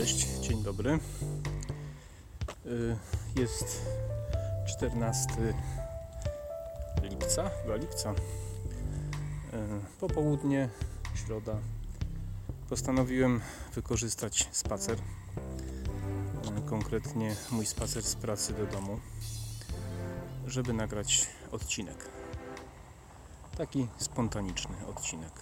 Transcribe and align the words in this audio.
Cześć, 0.00 0.26
dzień 0.26 0.62
dobry. 0.62 0.98
Y, 2.66 2.96
jest 3.36 3.82
14 4.66 5.54
lipca, 7.02 7.50
chyba 7.62 7.76
lipca. 7.76 8.10
Y, 8.10 8.14
popołudnie, 10.00 10.68
środa. 11.14 11.56
Postanowiłem 12.68 13.40
wykorzystać 13.74 14.48
spacer. 14.52 14.98
Y, 14.98 16.68
konkretnie 16.68 17.36
mój 17.50 17.66
spacer 17.66 18.02
z 18.02 18.14
pracy 18.14 18.52
do 18.52 18.66
domu, 18.66 19.00
żeby 20.46 20.72
nagrać 20.72 21.26
odcinek. 21.52 22.08
Taki 23.58 23.86
spontaniczny 23.98 24.86
odcinek. 24.86 25.32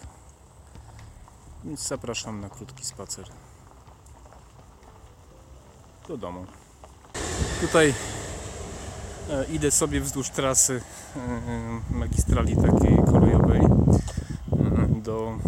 Więc 1.65 1.89
zapraszam 1.89 2.41
na 2.41 2.49
krótki 2.49 2.85
spacer 2.85 3.27
do 6.09 6.17
domu. 6.17 6.47
Tutaj 7.61 7.95
e, 9.31 9.45
idę 9.45 9.71
sobie 9.71 10.01
wzdłuż 10.01 10.31
trasy 10.31 10.81
e, 11.17 11.99
magistrali 11.99 12.57
takiej 12.57 12.97
kolejowej 13.07 13.61
e, 13.61 15.01
do, 15.03 15.39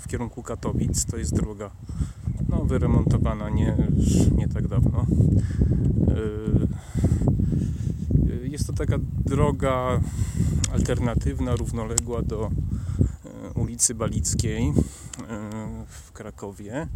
w 0.00 0.08
kierunku 0.08 0.42
Katowic. 0.42 1.04
To 1.04 1.16
jest 1.16 1.34
droga 1.34 1.70
no, 2.48 2.64
wyremontowana 2.64 3.50
nie, 3.50 3.76
nie 4.36 4.48
tak 4.48 4.68
dawno. 4.68 5.06
Jest 8.42 8.66
to 8.66 8.72
taka 8.72 8.96
droga 9.26 10.00
alternatywna, 10.72 11.56
równoległa 11.56 12.22
do 12.22 12.50
ulicy 13.54 13.94
Balickiej 13.94 14.72
w 15.88 16.12
Krakowie 16.12 16.86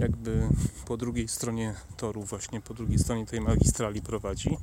jakby 0.00 0.48
po 0.86 0.96
drugiej 0.96 1.28
stronie 1.28 1.74
toru, 1.96 2.22
właśnie 2.22 2.60
po 2.60 2.74
drugiej 2.74 2.98
stronie 2.98 3.26
tej 3.26 3.40
magistrali 3.40 4.02
prowadzi. 4.02 4.56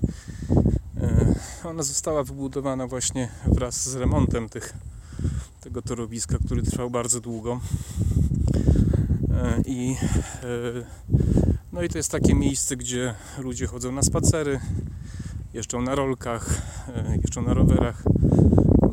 E, 1.02 1.36
ona 1.64 1.84
została 1.84 2.24
wybudowana 2.24 2.88
właśnie 2.88 3.30
wraz 3.46 3.90
z 3.90 3.96
remontem 3.96 4.50
tych, 4.50 4.74
tego 5.62 5.82
torowiska, 5.82 6.38
który 6.46 6.64
trwał 6.64 6.90
bardzo 6.90 7.22
długo. 7.22 7.60
E, 9.34 9.62
I, 9.66 9.96
e, 10.44 10.48
no 11.72 11.84
i 11.84 11.90
to 11.90 11.98
jest 11.98 12.12
takie 12.12 12.36
miejsce, 12.36 12.78
gdzie 12.78 13.14
ludzie 13.40 13.68
chodzą 13.68 13.92
na 13.92 14.04
spacery, 14.04 14.60
jeżdżą 15.54 15.82
na 15.82 15.96
rolkach, 15.96 16.62
jeżdżą 17.22 17.42
na 17.42 17.54
rowerach. 17.54 18.04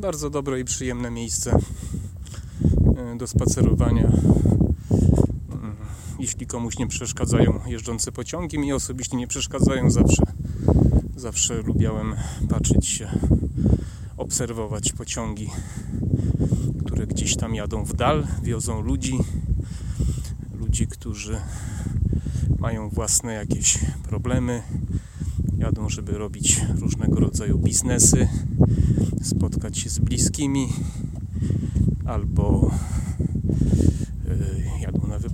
Bardzo 0.01 0.31
dobre 0.31 0.61
i 0.61 0.65
przyjemne 0.65 1.11
miejsce 1.11 1.59
do 3.19 3.27
spacerowania 3.27 4.13
jeśli 6.19 6.47
komuś 6.47 6.79
nie 6.79 6.87
przeszkadzają 6.87 7.61
jeżdżące 7.67 8.13
pociągi, 8.13 8.59
mi 8.59 8.73
osobiście 8.73 9.17
nie 9.17 9.27
przeszkadzają 9.27 9.91
zawsze. 9.91 10.23
Zawsze 11.17 11.63
lubiałem 11.63 12.15
patrzeć 12.49 12.87
się, 12.87 13.09
obserwować 14.17 14.93
pociągi, 14.93 15.51
które 16.85 17.07
gdzieś 17.07 17.37
tam 17.37 17.55
jadą 17.55 17.85
w 17.85 17.97
dal, 17.97 18.27
wiozą 18.43 18.81
ludzi, 18.81 19.19
ludzi, 20.61 20.87
którzy 20.87 21.41
mają 22.59 22.89
własne 22.89 23.33
jakieś 23.33 23.79
problemy, 24.09 24.63
jadą, 25.59 25.89
żeby 25.89 26.19
robić 26.19 26.61
różnego 26.81 27.21
rodzaju 27.21 27.59
biznesy, 27.59 28.29
spotkać 29.23 29.79
się 29.79 29.91
z 29.91 29.99
bliskimi 29.99 30.69
albo 32.05 32.71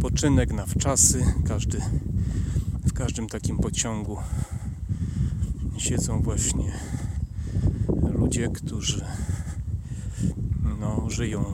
wypoczynek, 0.01 0.53
na 0.53 0.67
wczasy. 0.67 1.25
Każdy, 1.49 1.81
w 2.87 2.93
każdym 2.93 3.27
takim 3.29 3.59
pociągu 3.59 4.17
siedzą 5.79 6.23
właśnie 6.23 6.73
ludzie, 8.13 8.49
którzy 8.49 9.05
no, 10.81 11.11
żyją 11.11 11.45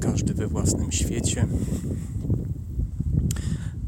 każdy 0.00 0.34
we 0.34 0.46
własnym 0.46 0.92
świecie. 0.92 1.46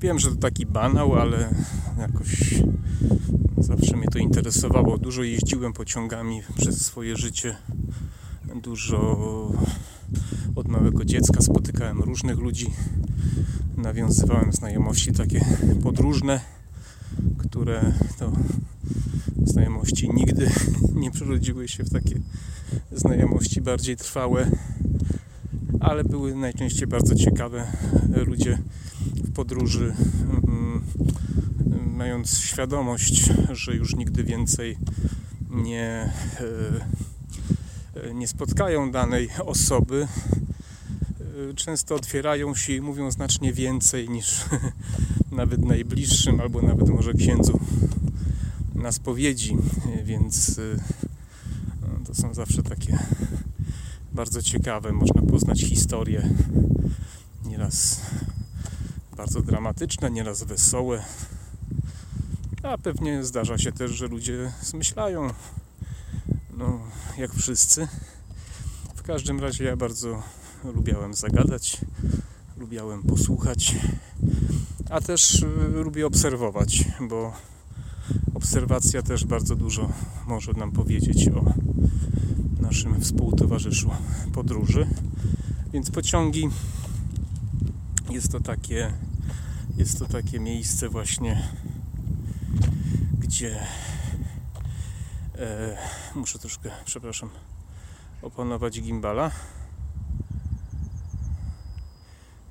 Wiem, 0.00 0.18
że 0.18 0.30
to 0.30 0.36
taki 0.36 0.66
banał, 0.66 1.14
ale 1.14 1.54
jakoś 1.98 2.62
zawsze 3.58 3.96
mnie 3.96 4.08
to 4.08 4.18
interesowało. 4.18 4.98
Dużo 4.98 5.22
jeździłem 5.22 5.72
pociągami 5.72 6.42
przez 6.56 6.86
swoje 6.86 7.16
życie. 7.16 7.56
Dużo 8.62 9.50
od 10.56 10.68
małego 10.68 11.04
dziecka 11.04 11.42
spotykałem 11.42 12.00
różnych 12.00 12.38
ludzi, 12.38 12.66
nawiązywałem 13.76 14.52
znajomości 14.52 15.12
takie 15.12 15.44
podróżne, 15.82 16.40
które 17.38 17.92
to 18.18 18.32
znajomości 19.44 20.10
nigdy 20.14 20.50
nie 21.02 21.10
przerodziły 21.10 21.68
się 21.68 21.84
w 21.84 21.90
takie 21.90 22.20
znajomości 22.92 23.60
bardziej 23.60 23.96
trwałe, 23.96 24.50
ale 25.80 26.04
były 26.04 26.34
najczęściej 26.34 26.86
bardzo 26.86 27.14
ciekawe. 27.14 27.72
Ludzie 28.26 28.58
w 29.24 29.32
podróży, 29.32 29.94
mm, 30.48 30.84
mając 31.86 32.38
świadomość, 32.38 33.30
że 33.52 33.74
już 33.74 33.96
nigdy 33.96 34.24
więcej 34.24 34.78
nie, 35.50 36.12
e, 38.04 38.14
nie 38.14 38.28
spotkają 38.28 38.90
danej 38.90 39.28
osoby, 39.44 40.08
często 41.56 41.94
otwierają 41.94 42.54
się 42.54 42.72
i 42.72 42.80
mówią 42.80 43.10
znacznie 43.10 43.52
więcej 43.52 44.08
niż 44.08 44.44
nawet 45.32 45.64
najbliższym, 45.64 46.40
albo 46.40 46.62
nawet 46.62 46.88
może 46.88 47.12
księdzu 47.12 47.60
na 48.74 48.92
spowiedzi, 48.92 49.56
więc 50.04 50.58
y, 50.58 50.78
no, 51.82 51.88
to 52.06 52.14
są 52.14 52.34
zawsze 52.34 52.62
takie 52.62 52.98
bardzo 54.12 54.42
ciekawe, 54.42 54.92
można 54.92 55.22
poznać 55.22 55.60
historię 55.60 56.28
nieraz 57.44 58.00
bardzo 59.16 59.42
dramatyczne, 59.42 60.10
nieraz 60.10 60.42
wesołe. 60.42 61.04
A 62.62 62.78
pewnie 62.78 63.24
zdarza 63.24 63.58
się 63.58 63.72
też, 63.72 63.90
że 63.90 64.06
ludzie 64.06 64.52
zmyślają. 64.62 65.30
No, 66.56 66.80
jak 67.18 67.34
wszyscy. 67.34 67.88
W 68.94 69.02
każdym 69.02 69.40
razie 69.40 69.64
ja 69.64 69.76
bardzo 69.76 70.22
lubiałem 70.72 71.14
zagadać, 71.14 71.80
lubiałem 72.56 73.02
posłuchać, 73.02 73.74
a 74.90 75.00
też 75.00 75.42
y, 75.42 75.46
lubię 75.84 76.06
obserwować, 76.06 76.84
bo 77.00 77.32
obserwacja 78.34 79.02
też 79.02 79.24
bardzo 79.24 79.56
dużo 79.56 79.92
może 80.26 80.52
nam 80.52 80.72
powiedzieć 80.72 81.28
o 81.28 81.52
naszym 82.62 83.00
współtowarzyszu 83.00 83.90
podróży. 84.32 84.86
Więc 85.72 85.90
pociągi 85.90 86.48
jest 88.10 88.32
to 88.32 88.40
takie 88.40 88.92
jest 89.76 89.98
to 89.98 90.06
takie 90.06 90.40
miejsce 90.40 90.88
właśnie 90.88 91.48
gdzie 93.18 93.66
e, 95.38 95.76
muszę 96.14 96.38
troszkę, 96.38 96.70
przepraszam, 96.84 97.30
opanować 98.22 98.80
gimbala 98.80 99.30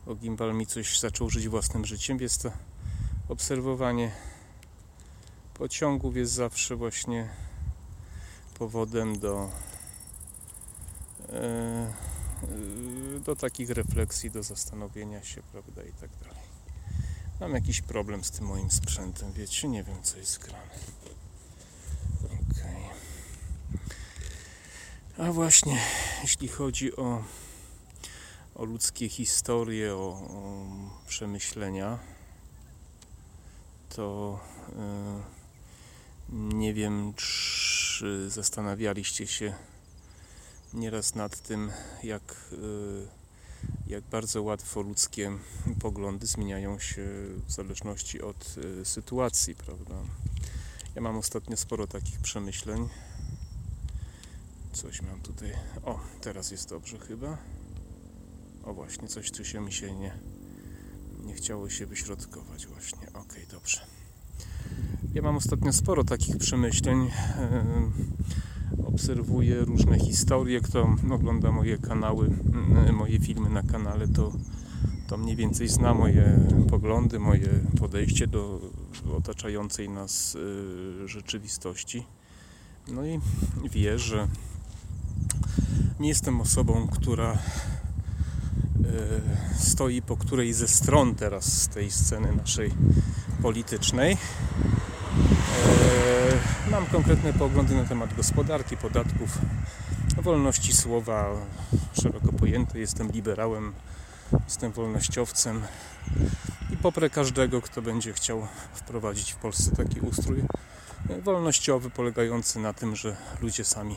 bo 0.06 0.16
gimbal 0.16 0.54
mi 0.54 0.66
coś 0.66 1.00
zaczął 1.00 1.30
żyć 1.30 1.48
własnym 1.48 1.86
życiem, 1.86 2.18
więc 2.18 2.38
to 2.38 2.52
obserwowanie 3.30 4.12
pociągów 5.54 6.18
jest 6.18 6.34
zawsze 6.34 6.76
właśnie 6.76 7.30
powodem 8.54 9.20
do 9.20 9.50
e, 11.30 11.94
do 13.26 13.36
takich 13.36 13.70
refleksji, 13.70 14.32
do 14.32 14.44
zastanowienia 14.44 15.24
się, 15.24 15.42
prawda, 15.52 15.84
i 15.84 15.92
tak 15.92 16.10
dalej. 16.18 16.44
Mam 17.40 17.54
jakiś 17.54 17.82
problem 17.82 18.24
z 18.24 18.32
tym 18.32 18.46
moim 18.46 18.72
sprzętem, 18.72 19.32
wiecie, 19.32 19.68
nie 19.68 19.84
wiem 19.84 20.04
co 20.04 20.18
jest 20.18 20.40
grane. 20.40 20.76
Okay. 22.24 22.84
A 25.18 25.32
właśnie, 25.32 25.82
jeśli 26.22 26.48
chodzi 26.48 26.96
o 26.96 27.24
o 28.56 28.66
ludzkie 28.66 29.10
historie, 29.10 29.96
o, 29.96 30.10
o 30.30 30.66
przemyślenia, 31.08 32.00
to 33.90 34.40
yy, 34.70 36.56
nie 36.56 36.74
wiem, 36.74 37.14
czy 37.14 38.30
zastanawialiście 38.30 39.28
się 39.28 39.54
nieraz 40.74 41.16
nad 41.16 41.42
tym, 41.42 41.72
jak, 42.04 42.36
yy, 42.52 43.08
jak 43.88 44.04
bardzo 44.04 44.44
łatwo 44.44 44.82
ludzkie 44.82 45.32
poglądy 45.80 46.28
zmieniają 46.28 46.80
się 46.80 47.06
w 47.48 47.52
zależności 47.52 48.22
od 48.22 48.58
yy, 48.58 48.86
sytuacji, 48.86 49.56
prawda? 49.56 49.96
Ja 50.96 51.02
mam 51.02 51.18
ostatnio 51.18 51.58
sporo 51.58 51.88
takich 51.88 52.20
przemyśleń. 52.20 52.90
Coś 54.74 55.02
mam 55.02 55.22
tutaj. 55.22 55.54
O, 55.84 56.00
teraz 56.22 56.52
jest 56.52 56.70
dobrze 56.70 57.00
chyba. 57.00 57.38
O 58.64 58.74
właśnie, 58.74 59.08
coś 59.08 59.32
tu 59.32 59.46
się 59.46 59.62
mi 59.62 59.74
się 59.74 59.96
nie, 59.96 60.14
Nie 61.26 61.34
chciało 61.34 61.70
się 61.70 61.86
wyśrodkować 61.86 62.68
właśnie. 62.68 63.08
Okej, 63.08 63.22
okay, 63.22 63.46
dobrze. 63.52 63.80
Ja 65.14 65.22
mam 65.22 65.36
ostatnio 65.36 65.74
sporo 65.74 66.04
takich 66.04 66.38
przemyśleń. 66.38 67.12
Obserwuję 68.86 69.56
różne 69.56 70.00
historie. 70.00 70.62
Kto 70.62 70.96
ogląda 71.12 71.52
moje 71.52 71.78
kanały, 71.78 72.30
moje 72.94 73.20
filmy 73.20 73.50
na 73.50 73.64
kanale, 73.64 74.08
to, 74.08 74.32
to 75.08 75.18
mniej 75.18 75.36
więcej 75.36 75.68
zna 75.68 75.94
moje 75.94 76.40
poglądy, 76.70 77.20
moje 77.20 77.50
podejście 77.80 78.28
do 78.28 78.62
otaczającej 79.18 79.90
nas 79.90 80.36
y, 80.36 81.08
rzeczywistości. 81.08 82.04
No 82.88 83.06
i 83.06 83.20
wie, 83.70 84.00
że 84.00 84.28
nie 86.00 86.10
jestem 86.10 86.42
osobą, 86.42 86.88
która 86.88 87.38
E, 87.38 87.73
stoi 89.60 90.02
po 90.02 90.18
której 90.18 90.54
ze 90.54 90.68
stron 90.68 91.16
teraz 91.16 91.62
z 91.62 91.68
tej 91.68 91.92
sceny 91.92 92.36
naszej 92.36 92.72
politycznej. 93.42 94.18
E, 96.68 96.70
mam 96.72 96.86
konkretne 96.86 97.34
poglądy 97.34 97.76
na 97.76 97.84
temat 97.84 98.14
gospodarki, 98.14 98.78
podatków, 98.78 99.38
wolności 100.22 100.74
słowa 100.74 101.30
szeroko 102.02 102.34
pojęte. 102.34 102.80
Jestem 102.80 103.12
liberałem, 103.12 103.74
jestem 104.46 104.72
wolnościowcem 104.72 105.62
i 106.74 106.78
poprę 106.78 107.10
każdego, 107.10 107.62
kto 107.62 107.82
będzie 107.82 108.14
chciał 108.14 108.48
wprowadzić 108.74 109.32
w 109.34 109.36
Polsce 109.36 109.76
taki 109.76 110.00
ustrój 110.00 110.44
wolnościowy, 111.24 111.90
polegający 111.90 112.60
na 112.60 112.74
tym, 112.74 112.96
że 112.96 113.16
ludzie 113.42 113.66
sami 113.66 113.96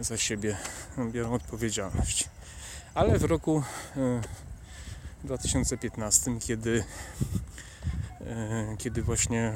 za 0.00 0.16
siebie 0.16 0.56
biorą 1.12 1.32
odpowiedzialność 1.32 2.28
ale 2.94 3.18
w 3.18 3.24
roku 3.24 3.62
2015, 5.24 6.30
e, 6.30 6.38
kiedy, 6.38 6.84
e, 8.20 8.76
kiedy 8.78 9.02
właśnie 9.02 9.52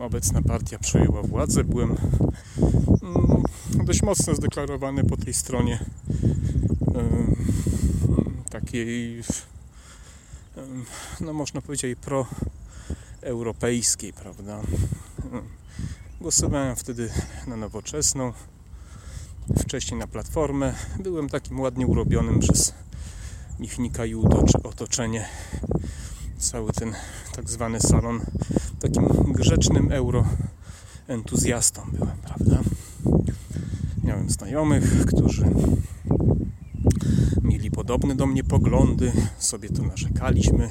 obecna 0.00 0.42
partia 0.42 0.78
przejęła 0.78 1.22
władzę, 1.22 1.64
byłem 1.64 1.96
mm, 3.02 3.42
dość 3.84 4.02
mocno 4.02 4.34
zdeklarowany 4.34 5.04
po 5.04 5.16
tej 5.16 5.34
stronie 5.34 5.84
e, 6.94 7.08
takiej, 8.50 9.22
no 11.20 11.32
można 11.32 11.60
powiedzieć, 11.60 11.98
proeuropejskiej, 13.20 14.12
prawda? 14.12 14.60
Głosowałem 16.20 16.76
wtedy 16.76 17.10
na 17.46 17.56
nowoczesną 17.56 18.32
wcześniej 19.58 20.00
na 20.00 20.06
platformę. 20.06 20.74
Byłem 21.02 21.28
takim 21.28 21.60
ładnie 21.60 21.86
urobionym 21.86 22.40
przez 22.40 22.74
Michnika 23.58 24.06
i 24.06 24.14
otoczenie. 24.64 25.26
Cały 26.38 26.72
ten 26.72 26.94
tak 27.36 27.50
zwany 27.50 27.80
salon 27.80 28.20
takim 28.80 29.32
grzecznym 29.32 29.92
euro 29.92 30.24
entuzjastą 31.08 31.82
byłem, 31.92 32.16
prawda? 32.16 32.60
Miałem 34.04 34.30
znajomych, 34.30 35.06
którzy 35.06 35.44
mieli 37.42 37.70
podobne 37.70 38.16
do 38.16 38.26
mnie 38.26 38.44
poglądy, 38.44 39.12
sobie 39.38 39.68
to 39.68 39.82
narzekaliśmy, 39.82 40.70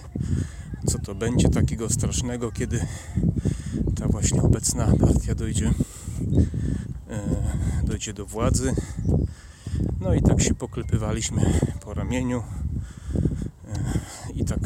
co 0.85 0.99
to 0.99 1.15
będzie 1.15 1.49
takiego 1.49 1.89
strasznego, 1.89 2.51
kiedy 2.51 2.85
ta 3.95 4.07
właśnie 4.07 4.41
obecna 4.41 4.93
partia 4.99 5.35
dojdzie 5.35 5.73
E, 7.13 7.19
dojdzie 7.93 8.13
do 8.13 8.25
władzy. 8.25 8.75
No 9.99 10.13
i 10.13 10.21
tak 10.21 10.41
się 10.41 10.53
poklepywaliśmy 10.53 11.59
po 11.81 11.93
ramieniu 11.93 12.43
e, 13.67 13.93
i 14.33 14.45
tak 14.45 14.59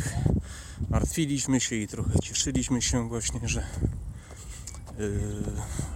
martwiliśmy 0.89 1.59
się 1.59 1.75
i 1.75 1.87
trochę 1.87 2.19
cieszyliśmy 2.19 2.81
się 2.81 3.09
właśnie, 3.09 3.39
że, 3.43 3.59
e, 3.59 3.65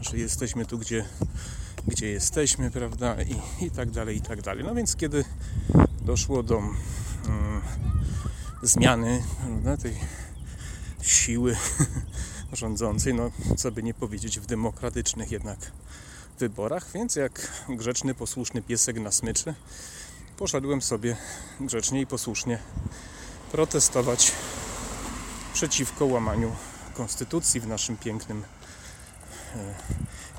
że 0.02 0.18
jesteśmy 0.18 0.66
tu, 0.66 0.78
gdzie, 0.78 1.06
gdzie 1.88 2.08
jesteśmy, 2.08 2.72
prawda, 2.72 3.16
i, 3.22 3.66
i 3.66 3.72
tak 3.72 3.92
dalej, 3.92 4.18
i 4.18 4.22
tak 4.22 4.42
dalej. 4.42 4.64
No 4.64 4.76
więc 4.76 4.96
kiedy 4.96 5.26
doszło 6.02 6.44
do 6.44 6.58
mm, 6.58 6.74
zmiany 8.64 9.24
prawda, 9.40 9.78
tej 9.78 9.96
siły 11.02 11.56
rządzącej, 12.54 13.14
no 13.14 13.32
co 13.58 13.72
by 13.72 13.84
nie 13.84 13.94
powiedzieć, 13.94 14.40
w 14.40 14.46
demokratycznych 14.46 15.32
jednak 15.32 15.72
wyborach, 16.40 16.92
więc 16.94 17.16
jak 17.16 17.66
grzeczny, 17.70 18.14
posłuszny 18.14 18.62
piesek 18.62 19.00
na 19.00 19.12
smyczy 19.12 19.54
poszedłem 20.42 20.82
sobie 20.82 21.18
grzecznie 21.60 22.02
i 22.02 22.08
posłusznie 22.08 22.60
protestować 23.52 24.32
przeciwko 25.54 26.06
łamaniu 26.06 26.56
konstytucji 26.94 27.60
w 27.60 27.68
naszym 27.68 27.98
pięknym 27.98 28.44
e, 29.56 29.76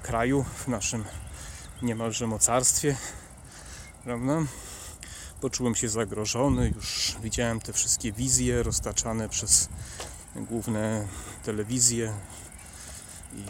kraju, 0.03 0.44
w 0.55 0.69
naszym 0.69 1.05
niemalże 1.83 2.27
mocarstwie. 2.27 2.97
Prawda? 4.05 4.38
Poczułem 5.41 5.75
się 5.75 5.88
zagrożony, 5.88 6.73
już 6.77 7.17
widziałem 7.23 7.61
te 7.61 7.73
wszystkie 7.73 8.12
wizje 8.12 8.62
roztaczane 8.62 9.29
przez 9.29 9.69
główne 10.37 11.09
telewizje 11.43 12.12
i 13.35 13.45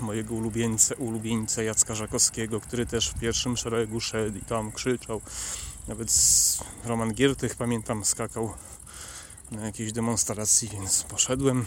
mojego 0.00 0.34
ulubieńca, 0.34 0.94
ulubieńca 0.94 1.62
Jacka 1.62 1.94
Żakowskiego, 1.94 2.60
który 2.60 2.86
też 2.86 3.10
w 3.10 3.18
pierwszym 3.18 3.56
szeregu 3.56 4.00
szedł 4.00 4.38
i 4.38 4.42
tam 4.42 4.72
krzyczał. 4.72 5.20
Nawet 5.88 6.12
Roman 6.84 7.14
Giertych, 7.14 7.54
pamiętam, 7.54 8.04
skakał 8.04 8.54
na 9.50 9.66
jakiejś 9.66 9.92
demonstracji, 9.92 10.68
więc 10.68 11.02
poszedłem 11.02 11.66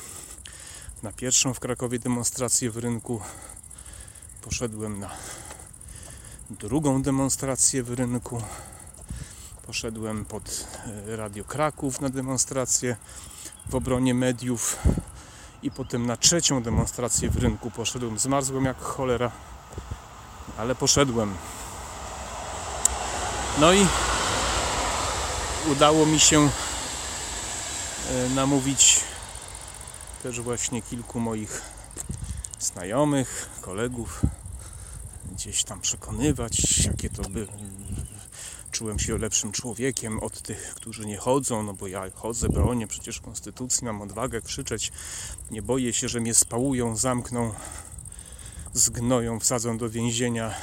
na 1.03 1.12
pierwszą 1.12 1.53
w 1.53 1.59
Krakowie 1.59 2.00
demonstrację 2.00 2.71
w 2.71 2.77
rynku. 2.77 3.21
Poszedłem 4.41 5.00
na 5.00 5.09
drugą 6.50 7.01
demonstrację 7.01 7.83
w 7.83 7.94
rynku. 7.94 8.41
Poszedłem 9.65 10.25
pod 10.25 10.68
e, 11.07 11.15
Radio 11.15 11.44
Kraków 11.44 12.01
na 12.01 12.09
demonstrację 12.09 12.95
w 13.69 13.75
obronie 13.75 14.13
mediów 14.13 14.77
i 15.63 15.71
potem 15.71 16.06
na 16.06 16.18
trzecią 16.18 16.63
demonstrację 16.63 17.30
w 17.30 17.38
rynku 17.38 17.71
poszedłem. 17.71 18.19
Zmarzłem 18.19 18.65
jak 18.65 18.81
cholera, 18.81 19.31
ale 20.57 20.75
poszedłem. 20.75 21.36
No 23.59 23.73
i 23.73 23.88
udało 25.71 26.06
mi 26.06 26.19
się 26.19 26.49
e, 28.09 28.30
namówić 28.30 28.99
też 30.23 30.42
właśnie 30.42 30.81
kilku 30.81 31.19
moich 31.19 31.61
znajomych, 32.59 33.49
kolegów, 33.61 34.21
gdzieś 35.31 35.64
tam 35.64 35.81
przekonywać, 35.81 36.85
jakie 36.85 37.09
to 37.09 37.30
by 37.30 37.47
czułem 38.73 38.99
się 38.99 39.18
lepszym 39.18 39.51
człowiekiem 39.51 40.19
od 40.19 40.42
tych, 40.42 40.73
którzy 40.75 41.06
nie 41.06 41.18
chodzą, 41.18 41.63
no 41.63 41.73
bo 41.73 41.87
ja 41.87 42.03
chodzę, 42.15 42.49
bronię 42.49 42.87
przecież 42.87 43.19
konstytucji, 43.21 43.85
mam 43.85 44.01
odwagę 44.01 44.42
krzyczeć, 44.42 44.92
nie 45.51 45.61
boję 45.61 45.94
się, 45.94 46.09
że 46.09 46.19
mnie 46.19 46.33
spałują, 46.33 46.95
zamkną, 46.95 47.53
zgnoją, 48.73 49.39
wsadzą 49.39 49.77
do 49.77 49.89
więzienia, 49.89 50.53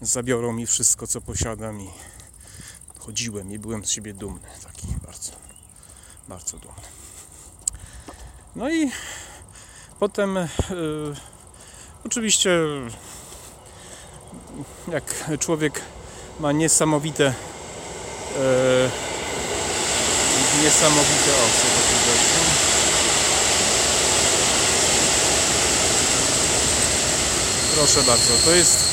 zabiorą 0.00 0.52
mi 0.52 0.66
wszystko, 0.66 1.06
co 1.06 1.20
posiadam 1.20 1.80
i 1.80 1.88
chodziłem 2.98 3.52
i 3.52 3.58
byłem 3.58 3.84
z 3.84 3.90
siebie 3.90 4.14
dumny, 4.14 4.48
taki 4.62 4.86
bardzo, 5.06 5.32
bardzo 6.28 6.58
dumny. 6.58 6.82
No 8.56 8.70
i 8.70 8.90
potem 10.00 10.34
yy, 10.70 11.14
oczywiście 12.04 12.58
jak 14.88 15.30
człowiek 15.38 15.82
ma 16.40 16.52
niesamowite 16.52 17.26
e, 17.26 17.34
niesamowite 20.62 21.30
oczy 21.46 21.68
proszę 27.74 28.02
bardzo 28.02 28.32
to 28.44 28.50
jest 28.50 28.84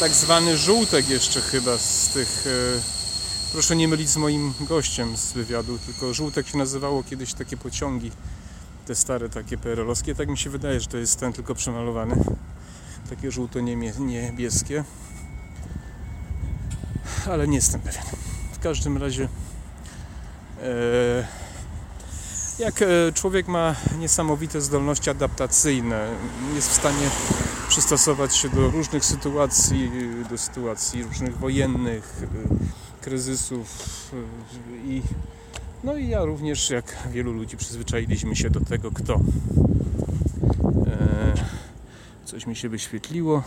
tak 0.00 0.14
zwany 0.14 0.56
żółtek 0.56 1.08
jeszcze 1.08 1.40
chyba 1.40 1.78
z 1.78 2.08
tych 2.08 2.46
e, 2.46 3.52
proszę 3.52 3.76
nie 3.76 3.88
mylić 3.88 4.08
z 4.08 4.16
moim 4.16 4.54
gościem 4.60 5.16
z 5.16 5.32
wywiadu 5.32 5.78
tylko 5.78 6.14
żółtek 6.14 6.48
się 6.48 6.58
nazywało 6.58 7.02
kiedyś 7.02 7.34
takie 7.34 7.56
pociągi 7.56 8.10
te 8.86 8.94
stare 8.94 9.28
takie 9.28 9.58
PRL-owskie 9.58 10.14
tak 10.14 10.28
mi 10.28 10.38
się 10.38 10.50
wydaje, 10.50 10.80
że 10.80 10.86
to 10.86 10.96
jest 10.98 11.20
ten 11.20 11.32
tylko 11.32 11.54
przemalowany 11.54 12.16
takie 13.10 13.30
żółto-niebieskie 13.30 14.84
ale 17.28 17.48
nie 17.48 17.56
jestem 17.56 17.80
pewien. 17.80 18.02
W 18.52 18.58
każdym 18.58 18.98
razie 18.98 19.28
e, 20.62 21.26
jak 22.58 22.82
e, 22.82 22.86
człowiek 23.14 23.48
ma 23.48 23.74
niesamowite 23.98 24.60
zdolności 24.60 25.10
adaptacyjne, 25.10 26.08
jest 26.54 26.70
w 26.70 26.74
stanie 26.74 27.10
przystosować 27.68 28.36
się 28.36 28.48
do 28.48 28.70
różnych 28.70 29.04
sytuacji, 29.04 29.90
do 30.30 30.38
sytuacji 30.38 31.02
różnych 31.02 31.38
wojennych, 31.38 32.22
e, 32.22 33.04
kryzysów 33.04 33.88
i 34.84 35.02
No 35.84 35.96
i 35.96 36.08
ja 36.08 36.24
również, 36.24 36.70
jak 36.70 36.96
wielu 37.10 37.32
ludzi, 37.32 37.56
przyzwyczailiśmy 37.56 38.36
się 38.36 38.50
do 38.50 38.60
tego, 38.60 38.90
kto. 38.90 39.20
Coś 42.24 42.46
mi 42.46 42.56
się 42.56 42.68
wyświetliło. 42.68 43.42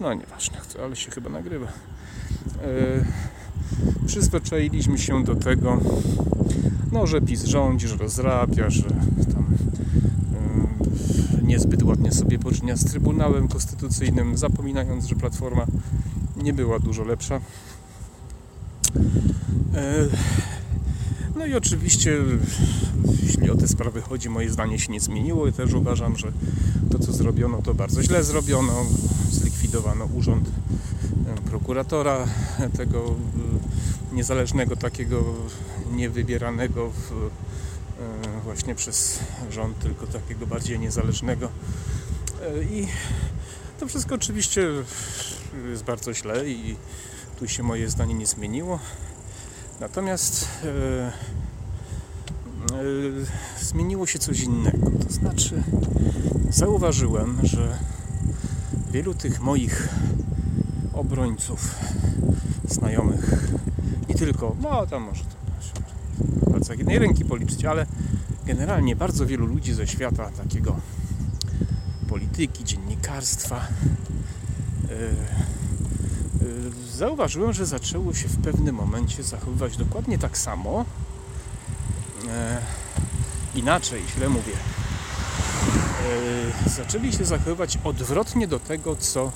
No 0.00 0.14
nieważne, 0.14 0.60
ale 0.84 0.96
się 0.96 1.10
chyba 1.10 1.30
nagrywa. 1.30 1.66
E, 2.62 3.04
przyzwyczailiśmy 4.06 4.98
się 4.98 5.24
do 5.24 5.34
tego, 5.34 5.80
no, 6.92 7.06
że 7.06 7.20
PiS 7.20 7.44
rządzi, 7.44 7.88
że 7.88 7.96
rozrabia, 7.96 8.70
że 8.70 8.82
tam 9.34 9.46
e, 11.38 11.42
niezbyt 11.42 11.82
ładnie 11.82 12.12
sobie 12.12 12.38
poczynia 12.38 12.76
z 12.76 12.84
Trybunałem 12.84 13.48
Konstytucyjnym, 13.48 14.38
zapominając, 14.38 15.06
że 15.06 15.14
Platforma 15.14 15.66
nie 16.42 16.52
była 16.52 16.78
dużo 16.78 17.04
lepsza. 17.04 17.40
E, 19.74 20.08
no 21.36 21.46
i 21.46 21.54
oczywiście, 21.54 22.16
jeśli 23.22 23.50
o 23.50 23.56
te 23.56 23.68
sprawy 23.68 24.00
chodzi, 24.00 24.28
moje 24.28 24.50
zdanie 24.50 24.78
się 24.78 24.92
nie 24.92 25.00
zmieniło 25.00 25.46
i 25.46 25.52
też 25.52 25.72
uważam, 25.72 26.16
że 26.16 26.32
to, 26.90 26.98
co 26.98 27.12
zrobiono, 27.12 27.62
to 27.62 27.74
bardzo 27.74 28.02
źle 28.02 28.24
zrobiono. 28.24 28.72
Zlikwidowano 29.30 30.08
urząd 30.14 30.50
prokuratora, 31.50 32.26
tego 32.76 32.98
e, 33.00 34.14
niezależnego, 34.14 34.76
takiego 34.76 35.24
niewybieranego 35.92 36.90
w, 36.90 37.30
właśnie 38.44 38.74
przez 38.74 39.20
rząd, 39.50 39.78
tylko 39.78 40.06
takiego 40.06 40.46
bardziej 40.46 40.78
niezależnego. 40.78 41.48
I 42.70 42.86
to 43.80 43.86
wszystko 43.86 44.14
oczywiście 44.14 44.68
jest 45.70 45.84
bardzo 45.84 46.14
źle 46.14 46.48
i 46.48 46.76
tu 47.38 47.48
się 47.48 47.62
moje 47.62 47.90
zdanie 47.90 48.14
nie 48.14 48.26
zmieniło. 48.26 48.78
Natomiast 49.80 50.48
e, 50.64 50.68
e, 50.68 51.12
zmieniło 53.60 54.06
się 54.06 54.18
coś 54.18 54.40
innego. 54.40 54.90
To 55.06 55.12
znaczy, 55.12 55.62
zauważyłem, 56.50 57.38
że 57.42 57.78
wielu 58.90 59.14
tych 59.14 59.40
moich 59.40 59.88
obrońców, 60.98 61.74
znajomych, 62.64 63.50
nie 64.08 64.14
tylko, 64.14 64.56
no 64.62 64.86
tam 64.86 65.02
może 65.02 65.24
to 65.24 65.38
palcach 66.58 66.78
jednej 66.78 66.98
ręki 66.98 67.24
policzyć, 67.24 67.64
ale 67.64 67.86
generalnie 68.46 68.96
bardzo 68.96 69.26
wielu 69.26 69.46
ludzi 69.46 69.74
ze 69.74 69.86
świata 69.86 70.30
takiego 70.30 70.76
polityki, 72.08 72.64
dziennikarstwa, 72.64 73.56
e, 73.56 73.68
zauważyłem, 76.92 77.52
że 77.52 77.66
zaczęło 77.66 78.14
się 78.14 78.28
w 78.28 78.36
pewnym 78.36 78.74
momencie 78.74 79.22
zachowywać 79.22 79.76
dokładnie 79.76 80.18
tak 80.18 80.38
samo. 80.38 80.84
E, 82.28 82.60
inaczej, 83.54 84.02
źle 84.16 84.28
mówię. 84.28 84.52
E, 86.66 86.70
zaczęli 86.70 87.12
się 87.12 87.24
zachowywać 87.24 87.78
odwrotnie 87.84 88.48
do 88.48 88.60
tego, 88.60 88.96
co 88.96 89.32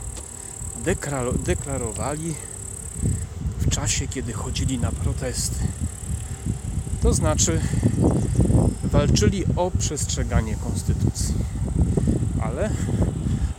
deklarowali 1.44 2.34
w 3.58 3.68
czasie, 3.70 4.08
kiedy 4.08 4.32
chodzili 4.32 4.78
na 4.78 4.92
protesty. 4.92 5.58
To 7.02 7.14
znaczy, 7.14 7.60
walczyli 8.82 9.44
o 9.56 9.70
przestrzeganie 9.70 10.56
konstytucji, 10.56 11.34
ale 12.42 12.70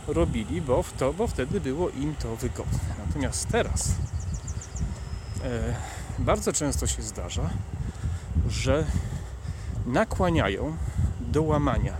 robili, 0.06 0.60
bo, 0.60 0.82
w 0.82 0.92
to, 0.92 1.12
bo 1.12 1.26
wtedy 1.26 1.60
było 1.60 1.90
im 1.90 2.14
to 2.14 2.36
wygodne. 2.36 2.78
Natomiast 3.06 3.48
teraz 3.48 3.88
e, 5.44 5.74
bardzo 6.18 6.52
często 6.52 6.86
się 6.86 7.02
zdarza, 7.02 7.50
że 8.48 8.84
nakłaniają 9.86 10.76
do 11.20 11.42
łamania 11.42 11.94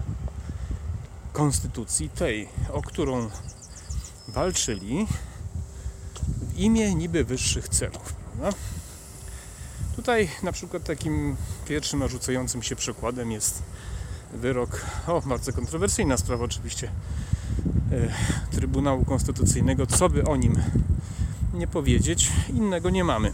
konstytucji 1.32 2.08
tej, 2.08 2.48
o 2.72 2.82
którą 2.82 3.30
walczyli 4.34 5.06
w 6.54 6.58
imię 6.58 6.94
niby 6.94 7.24
wyższych 7.24 7.68
celów. 7.68 8.12
Prawda? 8.12 8.58
Tutaj 9.96 10.28
na 10.42 10.52
przykład 10.52 10.84
takim 10.84 11.36
pierwszym 11.68 12.00
narzucającym 12.00 12.62
się 12.62 12.76
przykładem 12.76 13.32
jest 13.32 13.62
wyrok, 14.32 14.84
o 15.06 15.20
bardzo 15.20 15.52
kontrowersyjna 15.52 16.16
sprawa 16.16 16.44
oczywiście, 16.44 16.90
e, 17.92 18.14
Trybunału 18.50 19.04
Konstytucyjnego, 19.04 19.86
co 19.86 20.08
by 20.08 20.24
o 20.24 20.36
nim 20.36 20.62
nie 21.54 21.66
powiedzieć, 21.66 22.32
innego 22.48 22.90
nie 22.90 23.04
mamy. 23.04 23.28
E, 23.28 23.32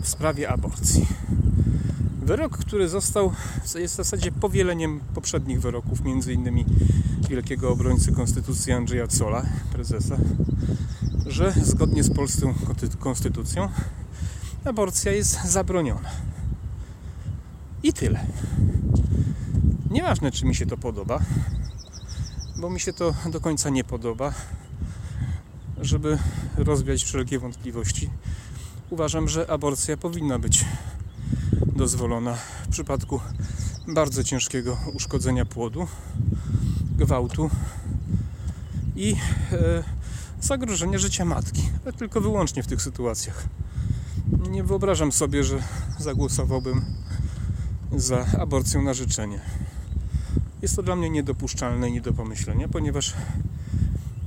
w 0.00 0.08
sprawie 0.08 0.48
aborcji. 0.48 1.06
Wyrok, 2.26 2.58
który 2.58 2.88
został, 2.88 3.32
jest 3.74 3.94
w 3.94 3.96
zasadzie 3.96 4.32
powieleniem 4.32 5.00
poprzednich 5.14 5.60
wyroków, 5.60 6.04
między 6.04 6.32
innymi 6.32 6.64
wielkiego 7.28 7.70
obrońcy 7.70 8.12
konstytucji 8.12 8.72
Andrzeja 8.72 9.06
Cola, 9.06 9.42
prezesa, 9.72 10.16
że 11.26 11.52
zgodnie 11.62 12.02
z 12.02 12.14
polską 12.14 12.54
konstytucją 12.98 13.68
aborcja 14.64 15.12
jest 15.12 15.44
zabroniona. 15.44 16.10
I 17.82 17.92
tyle. 17.92 18.26
Nieważne, 19.90 20.30
czy 20.30 20.46
mi 20.46 20.54
się 20.54 20.66
to 20.66 20.76
podoba, 20.76 21.20
bo 22.56 22.70
mi 22.70 22.80
się 22.80 22.92
to 22.92 23.14
do 23.30 23.40
końca 23.40 23.70
nie 23.70 23.84
podoba, 23.84 24.34
żeby 25.80 26.18
rozwiać 26.56 27.04
wszelkie 27.04 27.38
wątpliwości. 27.38 28.10
Uważam, 28.90 29.28
że 29.28 29.50
aborcja 29.50 29.96
powinna 29.96 30.38
być 30.38 30.64
dozwolona 31.76 32.34
w 32.64 32.68
przypadku 32.68 33.20
bardzo 33.88 34.24
ciężkiego 34.24 34.76
uszkodzenia 34.94 35.44
płodu, 35.44 35.86
gwałtu 36.98 37.50
i 38.96 39.16
e, 39.52 39.84
zagrożenia 40.40 40.98
życia 40.98 41.24
matki, 41.24 41.62
ale 41.84 41.92
tylko 41.92 42.20
wyłącznie 42.20 42.62
w 42.62 42.66
tych 42.66 42.82
sytuacjach. 42.82 43.46
Nie 44.50 44.64
wyobrażam 44.64 45.12
sobie, 45.12 45.44
że 45.44 45.62
zagłosowałbym 45.98 46.84
za 47.96 48.26
aborcją 48.40 48.82
na 48.82 48.94
życzenie. 48.94 49.40
Jest 50.62 50.76
to 50.76 50.82
dla 50.82 50.96
mnie 50.96 51.10
niedopuszczalne 51.10 51.88
i 51.88 51.92
nie 51.92 52.00
do 52.00 52.12
pomyślenia, 52.12 52.68
ponieważ 52.68 53.14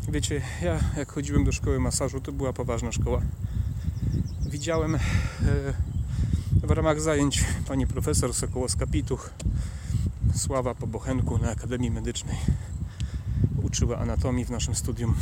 wiecie, 0.09 0.41
ja 0.61 0.79
jak 0.97 1.11
chodziłem 1.11 1.43
do 1.43 1.51
szkoły 1.51 1.79
masażu, 1.79 2.21
to 2.21 2.31
była 2.31 2.53
poważna 2.53 2.91
szkoła. 2.91 3.21
Widziałem 4.49 4.95
e, 4.95 4.99
w 6.69 6.71
ramach 6.71 7.01
zajęć 7.01 7.45
pani 7.67 7.87
profesor 7.87 8.33
Sokołowska-Pituch 8.33 9.29
Sława 10.35 10.75
po 10.75 10.87
Bochenku 10.87 11.37
na 11.37 11.51
Akademii 11.51 11.91
Medycznej 11.91 12.37
uczyła 13.63 13.97
anatomii 13.97 14.45
w 14.45 14.49
naszym 14.49 14.75
studium. 14.75 15.15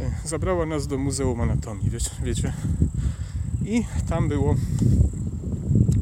E, 0.00 0.28
zabrała 0.28 0.66
nas 0.66 0.86
do 0.86 0.98
Muzeum 0.98 1.40
Anatomii, 1.40 1.90
wiecie, 1.90 2.10
wiecie. 2.22 2.52
I 3.64 3.84
tam 4.08 4.28
było 4.28 4.56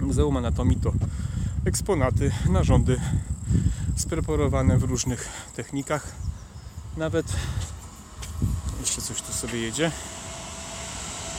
Muzeum 0.00 0.36
Anatomii 0.36 0.76
to 0.76 0.92
eksponaty, 1.64 2.32
narządy 2.50 3.00
spreparowane 3.96 4.78
w 4.78 4.82
różnych 4.82 5.28
technikach. 5.56 6.12
Nawet 6.96 7.26
jeszcze 8.80 9.02
coś 9.02 9.22
tu 9.22 9.32
sobie 9.32 9.58
jedzie. 9.58 9.90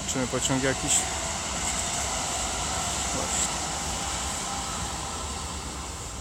Czymy 0.08 0.28
pociąg 0.28 0.64
jakiś. 0.64 0.92
Właśnie. 3.16 3.48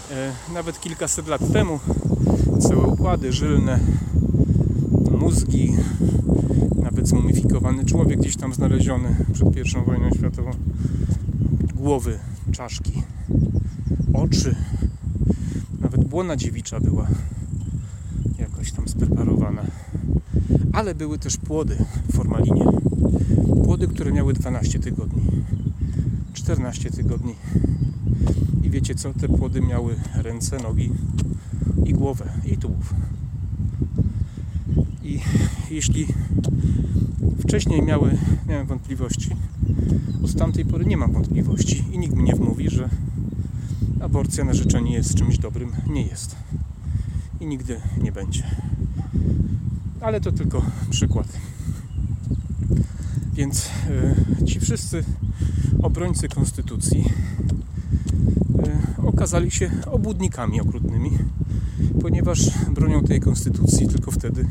nawet 0.53 0.79
kilkaset 0.79 1.27
lat 1.27 1.53
temu 1.53 1.79
całe 2.59 2.87
układy 2.87 3.33
żylne, 3.33 3.79
mózgi, 5.19 5.73
nawet 6.83 7.07
zmumifikowany 7.07 7.85
człowiek 7.85 8.19
gdzieś 8.19 8.37
tam 8.37 8.53
znaleziony 8.53 9.15
przed 9.33 9.57
I 9.57 9.85
wojną 9.85 10.09
światową, 10.11 10.51
głowy, 11.75 12.19
czaszki, 12.51 13.03
oczy, 14.13 14.55
nawet 15.81 16.03
błona 16.03 16.35
dziewicza 16.35 16.79
była 16.79 17.07
jakoś 18.39 18.71
tam 18.71 18.87
spreparowana. 18.87 19.61
Ale 20.73 20.95
były 20.95 21.19
też 21.19 21.37
płody 21.37 21.77
w 22.09 22.15
formalinie. 22.15 22.65
Płody, 23.63 23.87
które 23.87 24.11
miały 24.11 24.33
12 24.33 24.79
tygodni, 24.79 25.21
14 26.33 26.91
tygodni. 26.91 27.35
Wiecie 28.71 28.95
co? 28.95 29.13
Te 29.13 29.27
płody 29.27 29.61
miały 29.61 29.95
ręce, 30.13 30.57
nogi 30.63 30.89
i 31.85 31.93
głowę, 31.93 32.25
i 32.45 32.57
tułów. 32.57 32.93
I 35.03 35.19
jeśli 35.71 36.07
wcześniej 37.39 37.81
miały, 37.81 38.17
miałem 38.47 38.67
wątpliwości, 38.67 39.29
od 40.23 40.35
tamtej 40.35 40.65
pory 40.65 40.85
nie 40.85 40.97
mam 40.97 41.11
wątpliwości 41.11 41.83
i 41.91 41.99
nikt 41.99 42.15
mi 42.15 42.23
nie 42.23 42.35
wmówi, 42.35 42.69
że 42.69 42.89
aborcja 43.99 44.43
na 44.43 44.53
życzenie 44.53 44.93
jest 44.93 45.15
czymś 45.15 45.37
dobrym. 45.37 45.71
Nie 45.87 46.01
jest. 46.01 46.35
I 47.39 47.45
nigdy 47.45 47.81
nie 48.01 48.11
będzie. 48.11 48.43
Ale 50.01 50.21
to 50.21 50.31
tylko 50.31 50.65
przykład. 50.89 51.27
Więc 53.33 53.69
e, 54.39 54.45
ci 54.45 54.59
wszyscy 54.59 55.03
obrońcy 55.83 56.29
konstytucji 56.29 57.05
okazali 59.21 59.51
się 59.51 59.71
obłudnikami 59.91 60.61
okrutnymi, 60.61 61.11
ponieważ 62.01 62.39
bronią 62.69 63.03
tej 63.03 63.19
konstytucji 63.19 63.87
tylko 63.87 64.11
wtedy, 64.11 64.45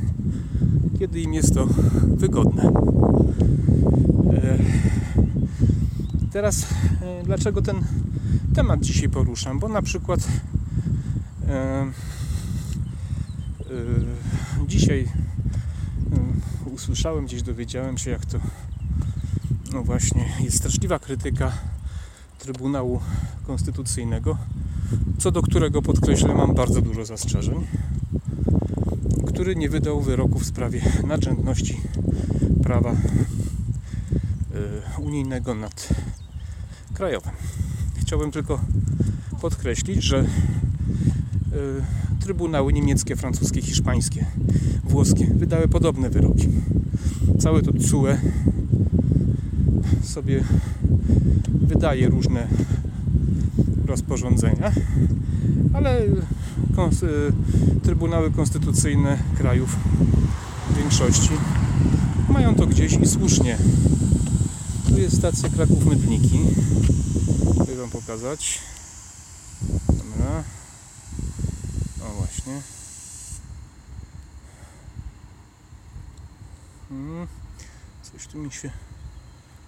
kiedy 0.99 1.21
im 1.21 1.35
jest 1.35 1.55
to 1.55 1.67
wygodne. 2.05 2.63
E, 4.33 4.59
teraz 6.33 6.67
dlaczego 7.25 7.63
ten 7.63 7.77
temat 8.55 8.81
dzisiaj 8.81 9.09
poruszam? 9.09 9.59
Bo 9.59 9.69
na 9.69 9.83
przykład 9.83 10.29
dzisiaj 14.67 15.09
usłyszałem, 16.73 17.25
gdzieś 17.27 17.43
dowiedziałem 17.43 17.99
się, 17.99 18.11
jak 18.11 18.27
to 18.27 18.39
no 19.73 19.83
właśnie 19.83 20.33
jest 20.41 20.57
straszliwa 20.57 20.99
krytyka 20.99 21.53
Trybunału 22.39 23.01
Konstytucyjnego, 23.47 24.37
co 25.19 25.31
do 25.31 25.43
którego 25.43 25.83
podkreślę 25.83 26.35
mam 26.35 26.55
bardzo 26.55 26.83
dużo 26.83 27.05
zastrzeżeń, 27.05 27.67
który 29.27 29.57
nie 29.57 29.69
wydał 29.69 30.01
wyroku 30.01 30.39
w 30.39 30.47
sprawie 30.47 30.83
nadrzędności 31.07 31.81
prawa 32.63 32.93
y, 32.93 32.97
unijnego 35.01 35.55
nad 35.55 35.89
krajowym. 36.95 37.33
Chciałbym 38.01 38.31
tylko 38.31 38.61
podkreślić, 39.41 40.03
że 40.03 40.21
y, 40.21 40.27
trybunały 42.21 42.73
niemieckie, 42.73 43.17
francuskie, 43.17 43.63
hiszpańskie, 43.63 44.27
włoskie 44.85 45.27
wydały 45.27 45.69
podobne 45.69 46.11
wyroki. 46.11 46.49
Całe 47.39 47.63
to 47.63 47.73
CUE 47.73 48.17
sobie 50.03 50.45
wydaje 51.53 52.09
różne 52.09 52.49
rozporządzenia, 53.91 54.73
ale 55.75 56.03
trybunały 57.83 58.31
konstytucyjne 58.31 59.19
krajów 59.39 59.77
większości 60.77 61.31
mają 62.29 62.55
to 62.55 62.67
gdzieś 62.67 62.93
i 62.93 63.07
słusznie. 63.07 63.59
Tu 64.89 64.99
jest 64.99 65.17
stacja 65.17 65.49
Kraków-Mydniki. 65.49 66.39
Chcę 67.63 67.77
Wam 67.77 67.91
pokazać. 67.91 68.59
Dobra. 69.89 70.45
O 72.07 72.15
właśnie. 72.19 72.61
Hmm. 76.89 77.27
Coś 78.03 78.27
tu 78.27 78.39
mi 78.39 78.53
się... 78.53 78.71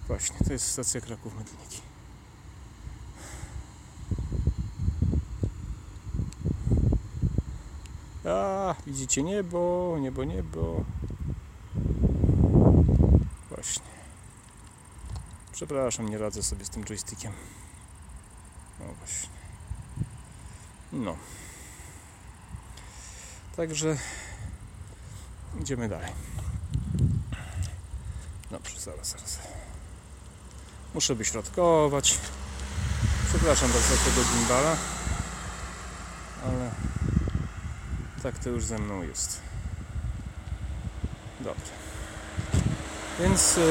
Właśnie, 0.07 0.35
to 0.47 0.53
jest 0.53 0.67
stacja 0.67 1.01
Kraków-Mydniki. 1.01 1.92
A, 8.25 8.75
widzicie 8.87 9.23
niebo, 9.23 9.95
niebo, 9.99 10.23
niebo. 10.23 10.83
Właśnie. 13.49 13.85
Przepraszam, 15.51 16.09
nie 16.09 16.17
radzę 16.17 16.43
sobie 16.43 16.65
z 16.65 16.69
tym 16.69 16.83
joystickiem. 16.83 17.31
No 18.79 18.85
właśnie. 18.99 19.29
No. 20.93 21.15
Także 23.55 23.97
idziemy 25.61 25.89
dalej. 25.89 26.11
Dobrze, 28.51 28.79
zaraz, 28.79 29.07
zaraz. 29.09 29.39
Muszę 30.93 31.15
wyśrodkować. 31.15 32.19
Przepraszam 33.29 33.71
bardzo 33.71 33.95
tego 33.97 34.27
gimbala, 34.33 34.77
ale 36.45 36.71
tak 38.23 38.39
to 38.39 38.49
już 38.49 38.65
ze 38.65 38.79
mną 38.79 39.01
jest. 39.01 39.39
Dobrze. 41.39 41.71
Więc 43.19 43.57
yy, 43.57 43.63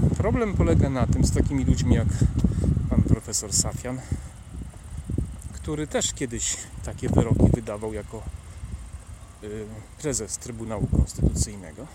yy, 0.00 0.16
problem 0.16 0.54
polega 0.54 0.90
na 0.90 1.06
tym 1.06 1.24
z 1.24 1.32
takimi 1.32 1.64
ludźmi 1.64 1.94
jak 1.94 2.08
pan 2.90 3.02
profesor 3.02 3.52
Safian, 3.52 4.00
który 5.52 5.86
też 5.86 6.12
kiedyś 6.12 6.56
takie 6.84 7.08
wyroki 7.08 7.50
wydawał 7.54 7.92
jako 7.92 8.22
Y, 9.46 9.66
prezes 10.02 10.38
Trybunału 10.38 10.86
Konstytucyjnego 10.86 11.86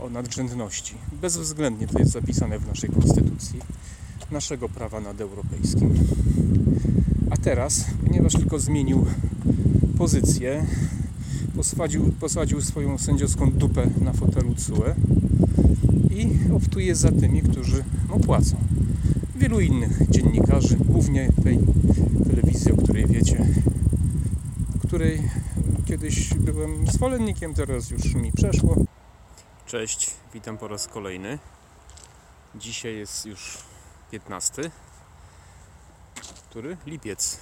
o 0.00 0.10
nadrzędności. 0.10 0.94
Bezwzględnie 1.12 1.86
to 1.86 1.98
jest 1.98 2.12
zapisane 2.12 2.58
w 2.58 2.66
naszej 2.66 2.90
konstytucji, 2.90 3.60
naszego 4.30 4.68
prawa 4.68 5.00
nadeuropejskim. 5.00 6.19
A 7.30 7.36
teraz, 7.36 7.84
ponieważ 8.06 8.32
tylko 8.32 8.58
zmienił 8.58 9.06
pozycję, 9.98 10.66
posadził, 11.56 12.12
posadził 12.20 12.60
swoją 12.60 12.98
sędziowską 12.98 13.50
dupę 13.50 13.90
na 14.00 14.12
fotelu 14.12 14.54
CUE 14.54 14.94
i 16.10 16.28
optuje 16.54 16.94
za 16.94 17.12
tymi, 17.12 17.42
którzy 17.42 17.84
mu 18.08 18.20
płacą. 18.20 18.56
Wielu 19.36 19.60
innych 19.60 20.10
dziennikarzy, 20.10 20.76
głównie 20.76 21.32
tej 21.44 21.58
telewizji, 22.28 22.72
o 22.72 22.76
której 22.76 23.06
wiecie, 23.06 23.46
której 24.86 25.22
Kiedyś 25.90 26.34
byłem 26.34 26.86
zwolennikiem, 26.86 27.54
teraz 27.54 27.90
już 27.90 28.14
mi 28.14 28.32
przeszło. 28.32 28.76
Cześć, 29.66 30.10
witam 30.34 30.58
po 30.58 30.68
raz 30.68 30.88
kolejny. 30.88 31.38
Dzisiaj 32.54 32.96
jest 32.96 33.26
już 33.26 33.58
15. 34.10 34.70
Który? 36.50 36.76
Lipiec. 36.86 37.40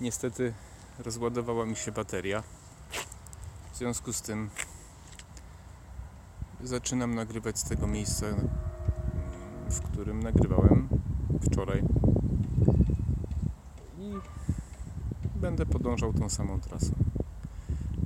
Niestety 0.00 0.54
rozładowała 0.98 1.66
mi 1.66 1.76
się 1.76 1.92
bateria. 1.92 2.42
W 3.72 3.76
związku 3.76 4.12
z 4.12 4.22
tym 4.22 4.50
zaczynam 6.62 7.14
nagrywać 7.14 7.58
z 7.58 7.64
tego 7.64 7.86
miejsca, 7.86 8.26
w 9.70 9.80
którym 9.80 10.22
nagrywałem 10.22 10.88
wczoraj. 11.42 11.82
I 13.98 14.12
będę 15.34 15.66
podążał 15.66 16.12
tą 16.12 16.30
samą 16.30 16.60
trasą. 16.60 16.92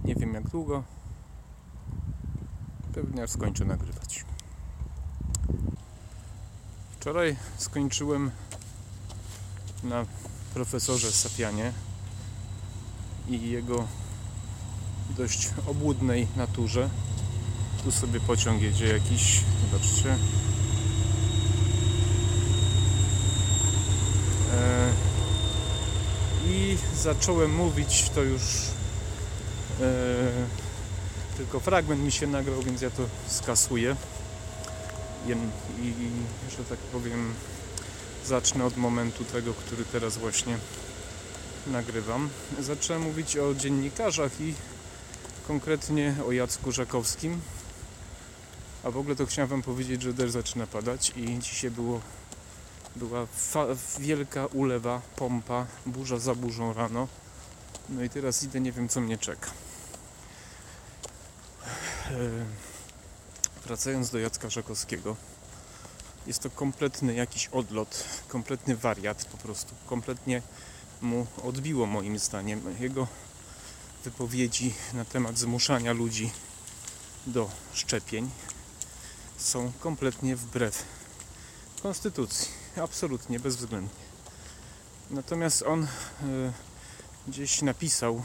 Nie 0.05 0.15
wiem 0.15 0.35
jak 0.35 0.49
długo. 0.49 0.83
Pewnie 2.95 3.23
aż 3.23 3.31
skończę 3.31 3.65
nagrywać. 3.65 4.25
Wczoraj 6.91 7.37
skończyłem 7.57 8.31
na 9.83 10.07
profesorze 10.55 11.13
Safianie 11.13 11.73
i 13.29 13.51
jego 13.51 13.89
dość 15.17 15.49
obłudnej 15.67 16.27
naturze. 16.37 16.91
Tu 17.85 17.93
sobie 17.93 18.21
pociąg 18.21 18.63
jedzie 18.63 18.87
jakiś, 18.87 19.43
zobaczcie. 19.71 20.17
E, 24.53 24.93
I 26.47 26.77
zacząłem 26.95 27.55
mówić 27.55 28.11
to 28.15 28.23
już 28.23 28.43
E, 29.81 31.37
tylko 31.37 31.61
fragment 31.61 32.03
mi 32.03 32.13
się 32.13 32.27
nagrał, 32.27 32.63
więc 32.63 32.83
ja 32.83 32.91
to 32.91 33.03
skasuję 33.27 33.97
i, 35.27 35.31
i, 35.87 36.11
że 36.51 36.65
tak 36.65 36.79
powiem 36.79 37.35
zacznę 38.31 38.65
od 38.65 38.77
momentu 38.77 39.25
tego, 39.25 39.55
który 39.55 39.85
teraz 39.85 40.19
właśnie 40.19 40.59
nagrywam. 41.67 42.29
Zacząłem 42.61 43.03
mówić 43.03 43.37
o 43.37 43.55
dziennikarzach 43.55 44.41
i 44.41 44.55
konkretnie 45.49 46.15
o 46.27 46.33
Jacku 46.33 46.73
Żakowskim. 46.73 47.41
A 48.85 48.91
w 48.91 48.97
ogóle 48.97 49.17
to 49.17 49.27
chciałem 49.27 49.49
Wam 49.49 49.63
powiedzieć, 49.63 50.03
że 50.03 50.13
deszcz 50.13 50.33
zaczyna 50.33 50.67
padać 50.67 51.13
i 51.17 51.39
dzisiaj 51.39 51.71
było, 51.71 52.01
była 52.97 53.27
wielka 53.99 54.47
ulewa, 54.47 55.01
pompa, 55.17 55.67
burza 55.87 56.19
za 56.19 56.35
burzą 56.35 56.73
rano. 56.73 57.09
No 57.89 58.03
i 58.03 58.11
teraz 58.11 58.43
idę, 58.43 58.61
nie 58.61 58.73
wiem 58.73 58.89
co 58.89 59.01
mnie 59.01 59.19
czeka. 59.19 59.51
E, 62.11 62.15
wracając 63.65 64.11
do 64.11 64.19
Jacka 64.19 64.51
Żakowskiego, 64.51 65.17
jest 66.31 66.43
to 66.43 66.51
kompletny 66.51 67.15
jakiś 67.15 67.47
odlot, 67.49 68.05
kompletny 68.29 68.77
wariat 68.77 69.25
po 69.25 69.37
prostu. 69.37 69.75
Kompletnie 69.87 70.43
mu 71.01 71.27
odbiło 71.43 71.87
moim 71.87 72.19
zdaniem 72.19 72.77
jego 72.81 73.07
wypowiedzi 74.05 74.75
na 74.95 75.05
temat 75.05 75.39
zmuszania 75.39 75.93
ludzi 75.93 76.31
do 77.27 77.51
szczepień 77.73 78.31
są 79.37 79.73
kompletnie 79.81 80.37
wbrew 80.37 80.85
konstytucji. 81.83 82.49
Absolutnie, 82.77 83.41
bezwzględnie. 83.41 84.05
Natomiast 85.11 85.63
on 85.63 85.83
y, 85.83 85.89
gdzieś 87.29 87.63
napisał 87.63 88.23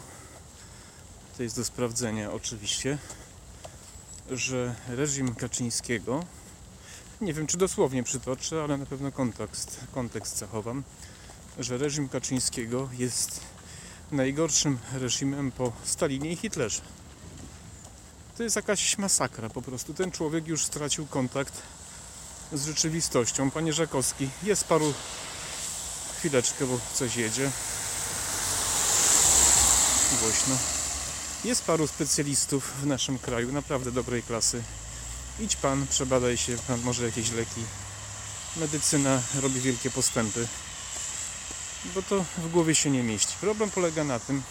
to 1.38 1.44
jest 1.44 1.56
do 1.56 1.65
sprawdzenia 1.65 2.32
oczywiście, 2.32 2.98
że 4.32 4.76
reżim 4.88 5.36
Kaczyńskiego, 5.36 6.24
nie 7.21 7.34
wiem 7.34 7.47
czy 7.47 7.58
dosłownie 7.58 8.04
przytoczę, 8.04 8.63
ale 8.63 8.78
na 8.78 8.86
pewno 8.86 9.12
kontekst, 9.12 9.80
kontekst 9.93 10.38
zachowam, 10.38 10.84
że 11.60 11.78
reżim 11.78 12.10
Kaczyńskiego 12.10 12.89
jest 12.97 13.41
najgorszym 14.12 14.78
reżimem 14.93 15.51
po 15.51 15.71
Stalinie 15.84 16.32
i 16.32 16.36
Hitlerze. 16.36 16.82
To 18.38 18.43
jest 18.43 18.56
jakaś 18.56 18.97
masakra 18.97 19.49
po 19.49 19.62
prostu. 19.62 19.93
Ten 19.93 20.12
człowiek 20.12 20.47
już 20.47 20.65
stracił 20.65 21.06
kontakt 21.06 21.62
z 22.54 22.65
rzeczywistością. 22.65 23.51
Panie 23.51 23.73
Żakowski, 23.73 24.30
jest 24.43 24.63
paru 24.63 24.93
chwileczkę, 26.17 26.65
bo 26.65 26.80
coś 26.93 27.15
jedzie. 27.15 27.51
Głośno. 30.21 30.58
Jest 31.43 31.63
paru 31.63 31.88
specjalistów 31.88 32.73
w 32.82 32.86
naszym 32.86 33.19
kraju, 33.19 33.51
naprawdę 33.51 33.91
dobrej 33.91 34.23
klasy. 34.23 34.63
Idź 35.39 35.56
pan, 35.56 35.88
przebadaj 35.88 36.38
się, 36.38 36.58
pan 36.67 36.82
może 36.82 37.06
jakieś 37.06 37.32
leki. 37.32 37.62
Medycyna 38.58 39.21
robi 39.41 39.60
wielkie 39.60 39.91
postępy, 39.91 40.48
bo 41.95 42.02
to 42.02 42.26
w 42.38 42.52
głowie 42.52 42.76
się 42.76 42.89
nie 42.89 43.04
mieści. 43.04 43.36
Problem 43.41 43.71
polega 43.71 44.04
na 44.04 44.19
tym, 44.19 44.43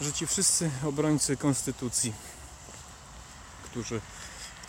że 0.00 0.12
ci 0.12 0.26
wszyscy 0.26 0.70
obrońcy 0.84 1.36
konstytucji, 1.36 2.12
którzy, 3.64 4.00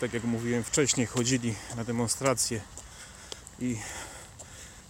tak 0.00 0.12
jak 0.12 0.24
mówiłem 0.24 0.64
wcześniej, 0.64 1.06
chodzili 1.06 1.54
na 1.76 1.84
demonstracje 1.84 2.60
i 3.58 3.78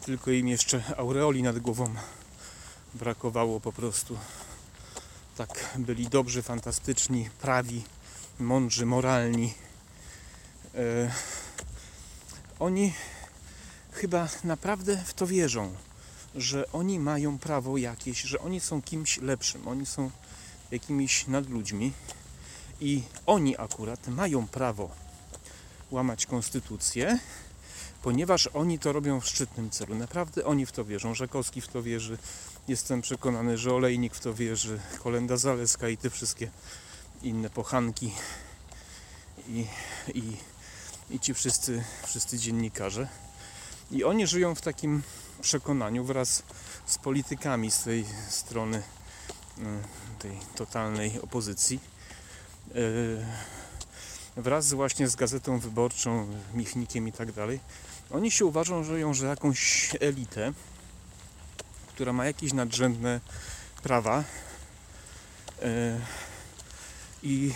tylko 0.07 0.31
im 0.31 0.49
jeszcze 0.49 0.83
aureoli 0.97 1.43
nad 1.43 1.59
głową 1.59 1.95
brakowało 2.95 3.61
po 3.61 3.73
prostu. 3.73 4.19
Tak, 5.37 5.71
byli 5.79 6.09
dobrzy, 6.09 6.43
fantastyczni, 6.43 7.31
prawi, 7.41 7.85
mądrzy, 8.39 8.87
moralni. 8.87 9.55
E, 10.75 11.11
oni 12.59 12.93
chyba 13.93 14.29
naprawdę 14.45 14.97
w 14.97 15.15
to 15.15 15.27
wierzą, 15.27 15.75
że 16.35 16.73
oni 16.73 16.99
mają 16.99 17.39
prawo 17.39 17.77
jakieś, 17.77 18.21
że 18.21 18.39
oni 18.39 18.61
są 18.61 18.83
kimś 18.83 19.19
lepszym, 19.19 19.69
oni 19.69 19.87
są 19.87 20.11
jakimiś 20.71 21.27
nadludźmi 21.27 21.93
i 22.81 23.03
oni 23.27 23.59
akurat 23.59 24.09
mają 24.09 24.47
prawo 24.47 24.91
łamać 25.91 26.27
konstytucję, 26.27 27.19
ponieważ 28.03 28.47
oni 28.47 28.79
to 28.79 28.93
robią 28.93 29.21
w 29.21 29.27
szczytnym 29.27 29.71
celu. 29.71 29.95
Naprawdę 29.95 30.45
oni 30.45 30.67
w 30.67 30.73
to 30.73 30.85
wierzą. 30.85 31.15
Żakowski 31.15 31.61
w 31.61 31.69
to 31.69 31.83
wierzy. 31.83 32.19
Jestem 32.69 33.03
przekonany, 33.03 33.59
że 33.59 33.75
Olejnik 33.75 34.15
w 34.15 34.21
to 34.21 34.35
wierzy. 34.35 34.81
Kolenda 35.03 35.37
Zaleska 35.37 35.89
i 35.89 35.97
te 35.97 36.11
wszystkie 36.11 36.51
inne 37.23 37.51
pochanki 37.51 38.13
i, 39.49 39.67
i, 40.15 40.23
i 41.13 41.21
ci 41.21 41.35
wszyscy, 41.35 41.85
wszyscy 42.07 42.39
dziennikarze. 42.39 43.09
I 43.91 44.05
oni 44.05 44.27
żyją 44.27 44.55
w 44.55 44.61
takim 44.61 45.03
przekonaniu 45.41 46.05
wraz 46.05 46.43
z 46.87 46.99
politykami 46.99 47.71
z 47.71 47.83
tej 47.83 48.05
strony 48.29 48.83
mm, 49.59 49.83
tej 50.19 50.39
totalnej 50.57 51.21
opozycji 51.21 51.81
e, 52.75 52.81
wraz 54.37 54.73
właśnie 54.73 55.09
z 55.09 55.17
Gazetą 55.17 55.59
Wyborczą, 55.59 56.29
Michnikiem 56.55 57.09
i 57.09 57.13
tak 57.13 57.33
dalej, 57.33 57.61
oni 58.11 58.31
się 58.31 58.47
uważają, 58.47 58.85
że 58.85 59.01
ją, 59.01 59.15
że 59.15 59.27
jakąś 59.27 59.91
elitę, 60.01 60.53
która 61.89 62.13
ma 62.13 62.27
jakieś 62.27 62.53
nadrzędne 62.53 63.21
prawa 63.83 64.25
e, 65.63 66.01
i, 67.23 67.53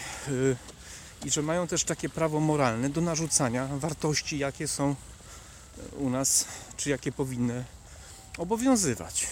i 1.24 1.30
że 1.30 1.42
mają 1.42 1.66
też 1.66 1.84
takie 1.84 2.08
prawo 2.08 2.40
moralne 2.40 2.90
do 2.90 3.00
narzucania 3.00 3.66
wartości, 3.66 4.38
jakie 4.38 4.68
są 4.68 4.94
u 5.98 6.10
nas, 6.10 6.44
czy 6.76 6.90
jakie 6.90 7.12
powinny 7.12 7.64
obowiązywać. 8.38 9.26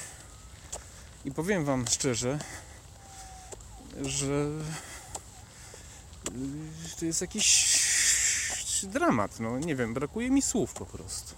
I 1.25 1.33
powiem 1.33 1.64
Wam 1.64 1.87
szczerze, 1.87 2.38
że 4.03 4.49
to 6.99 7.05
jest 7.05 7.20
jakiś 7.20 7.75
dramat. 8.83 9.40
No 9.40 9.59
nie 9.59 9.77
wiem, 9.77 9.94
brakuje 9.94 10.31
mi 10.31 10.42
słów 10.42 10.73
po 10.73 10.87
prostu. 10.87 11.35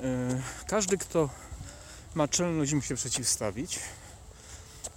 E, 0.00 0.42
każdy, 0.66 0.98
kto 0.98 1.28
ma 2.14 2.28
czelność 2.28 2.72
im 2.72 2.82
się 2.82 2.94
przeciwstawić, 2.94 3.78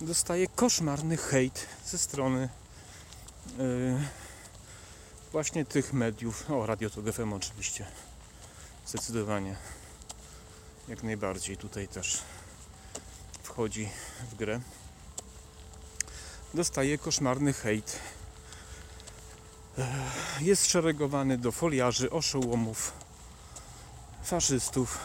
dostaje 0.01 0.47
koszmarny 0.47 1.17
hejt 1.17 1.65
ze 1.85 1.97
strony 1.97 2.43
e, 2.43 2.62
właśnie 5.31 5.65
tych 5.65 5.93
mediów. 5.93 6.51
O, 6.51 6.65
Radio 6.65 6.89
Tok 6.89 7.05
FM 7.11 7.33
oczywiście. 7.33 7.85
Zdecydowanie. 8.87 9.55
Jak 10.87 11.03
najbardziej 11.03 11.57
tutaj 11.57 11.87
też 11.87 12.21
wchodzi 13.43 13.89
w 14.31 14.35
grę. 14.35 14.59
Dostaje 16.53 16.97
koszmarny 16.97 17.53
hejt 17.53 17.99
jest 20.41 20.65
szeregowany 20.65 21.37
do 21.37 21.51
foliarzy, 21.51 22.11
oszołomów, 22.11 22.93
faszystów 24.23 24.97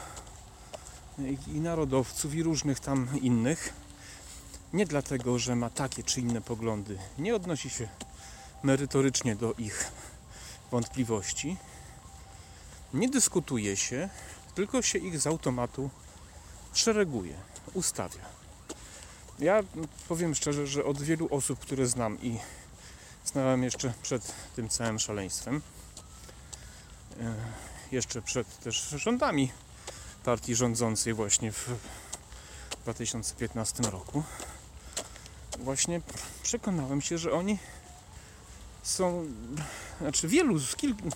i 1.47 1.61
narodowców 1.61 2.35
i 2.35 2.43
różnych 2.43 2.81
tam 2.81 3.09
innych. 3.21 3.73
Nie 4.73 4.87
dlatego, 4.87 5.39
że 5.39 5.57
ma 5.57 5.71
takie 5.71 6.03
czy 6.03 6.21
inne 6.21 6.41
poglądy. 6.41 6.99
Nie 7.19 7.37
odnosi 7.37 7.71
się 7.71 7.89
merytorycznie 8.63 9.37
do 9.37 9.55
ich 9.59 9.93
wątpliwości. 10.71 11.57
Nie 12.95 13.09
dyskutuje 13.09 13.77
się, 13.77 14.09
tylko 14.55 14.83
się 14.83 14.99
ich 14.99 15.21
z 15.21 15.27
automatu 15.27 15.91
szereguje, 16.73 17.35
ustawia. 17.75 18.23
Ja 19.39 19.63
powiem 20.09 20.35
szczerze, 20.35 20.67
że 20.67 20.85
od 20.85 21.03
wielu 21.03 21.29
osób, 21.31 21.59
które 21.59 21.87
znam 21.87 22.23
i 22.23 22.39
znałem 23.25 23.63
jeszcze 23.63 23.93
przed 24.03 24.35
tym 24.57 24.69
całym 24.69 24.99
szaleństwem. 24.99 25.63
E, 27.21 27.35
jeszcze 27.93 28.23
przed 28.23 28.59
też 28.59 28.89
rządami 28.89 29.53
partii 30.25 30.55
rządzącej 30.55 31.15
właśnie 31.15 31.53
w 31.53 31.71
2015 32.83 33.83
roku. 33.83 34.23
Właśnie 35.59 36.01
przekonałem 36.43 37.01
się, 37.01 37.19
że 37.19 37.33
oni 37.33 37.59
są, 38.89 39.27
znaczy 40.01 40.29
wielu, 40.29 40.61
kilku, 40.77 41.09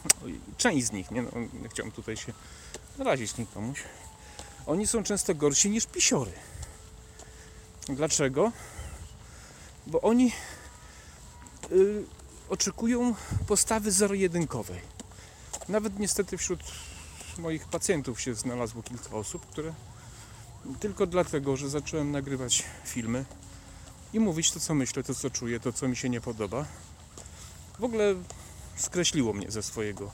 część 0.57 0.87
z 0.87 0.93
nich, 0.93 1.11
nie, 1.11 1.23
no, 1.23 1.31
nie 1.85 1.91
tutaj 1.91 2.17
się 2.17 2.33
narazić 2.99 3.37
nikomuś, 3.37 3.83
oni 4.67 4.87
są 4.87 5.03
często 5.03 5.35
gorsi 5.35 5.71
niż 5.71 5.87
pisiory. 5.87 6.33
Dlaczego? 7.89 8.53
Bo 9.87 10.01
oni 10.01 10.33
y, 11.73 12.05
oczekują 12.49 13.15
postawy 13.47 13.93
zero-jedynkowej. 13.93 14.81
Nawet 15.69 15.99
niestety 15.99 16.39
wśród 16.39 16.61
moich 17.39 17.65
pacjentów 17.69 18.21
się 18.21 18.35
znalazło 18.35 18.83
kilka 18.83 19.17
osób, 19.17 19.47
które 19.47 19.75
tylko 20.81 21.07
dlatego, 21.07 21.57
że 21.57 21.69
zacząłem 21.69 22.11
nagrywać 22.11 22.65
filmy 22.85 23.25
i 24.13 24.21
mówić 24.21 24.51
to, 24.51 24.61
co 24.61 24.75
myślę, 24.75 25.03
to, 25.03 25.15
co 25.15 25.31
czuję, 25.31 25.61
to, 25.61 25.73
co 25.73 25.89
mi 25.89 25.97
się 25.97 26.09
nie 26.09 26.21
podoba, 26.21 26.65
w 27.79 27.85
ogóle 27.85 28.15
skreśliło 28.77 29.33
mnie 29.33 29.51
ze 29.51 29.63
swojego 29.63 30.11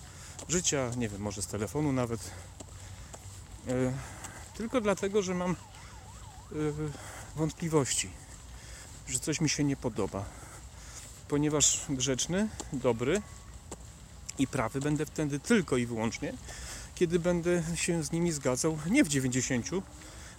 życia, 0.49 0.90
nie 0.97 1.09
wiem, 1.09 1.21
może 1.21 1.42
z 1.42 1.47
telefonu 1.47 1.92
nawet. 1.92 2.31
E, 3.68 3.92
tylko 4.57 4.81
dlatego, 4.81 5.23
że 5.23 5.35
mam 5.35 5.51
e, 5.51 5.57
wątpliwości, 7.37 8.11
że 9.09 9.18
coś 9.18 9.40
mi 9.40 9.49
się 9.49 9.64
nie 9.64 9.77
podoba 9.77 10.25
ponieważ 11.29 11.81
grzeczny, 11.88 12.49
dobry 12.73 13.23
i 14.38 14.47
prawy 14.47 14.81
będę 14.81 15.07
wtedy 15.07 15.40
tylko 15.40 15.77
i 15.77 15.87
wyłącznie, 15.87 16.35
kiedy 16.94 17.18
będę 17.18 17.62
się 17.75 18.05
z 18.05 18.12
nimi 18.12 18.33
zgadzał 18.33 18.79
nie 18.90 19.05
w 19.05 19.09
90, 19.09 19.66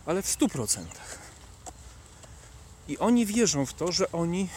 ale 0.06 0.22
w 0.22 0.26
100%. 0.26 0.86
I 2.88 2.98
oni 2.98 3.26
wierzą 3.26 3.66
w 3.66 3.74
to, 3.74 3.92
że 3.92 4.12
oni 4.12 4.50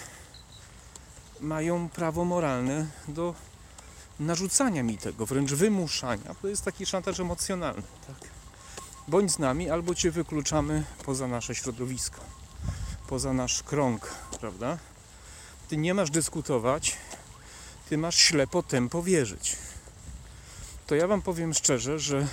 mają 1.42 1.88
prawo 1.88 2.24
moralne 2.24 2.86
do 3.08 3.34
narzucania 4.20 4.82
mi 4.82 4.98
tego, 4.98 5.26
wręcz 5.26 5.52
wymuszania. 5.52 6.34
To 6.42 6.48
jest 6.48 6.64
taki 6.64 6.86
szantaż 6.86 7.20
emocjonalny. 7.20 7.82
Tak? 8.06 8.16
Bądź 9.08 9.32
z 9.32 9.38
nami, 9.38 9.70
albo 9.70 9.94
cię 9.94 10.10
wykluczamy 10.10 10.84
poza 11.04 11.28
nasze 11.28 11.54
środowisko, 11.54 12.20
poza 13.06 13.32
nasz 13.32 13.62
krąg, 13.62 14.14
prawda? 14.40 14.78
Ty 15.68 15.76
nie 15.76 15.94
masz 15.94 16.10
dyskutować, 16.10 16.96
ty 17.88 17.98
masz 17.98 18.16
ślepo 18.16 18.62
tempo 18.62 19.02
wierzyć. 19.02 19.56
To 20.86 20.94
ja 20.94 21.06
Wam 21.06 21.22
powiem 21.22 21.54
szczerze, 21.54 21.98
że 21.98 22.26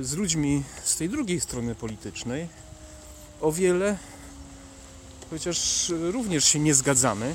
z 0.00 0.12
ludźmi 0.14 0.62
z 0.84 0.96
tej 0.96 1.08
drugiej 1.08 1.40
strony 1.40 1.74
politycznej 1.74 2.48
o 3.40 3.52
wiele 3.52 3.98
chociaż 5.32 5.88
również 5.88 6.44
się 6.44 6.58
nie 6.58 6.74
zgadzamy, 6.74 7.34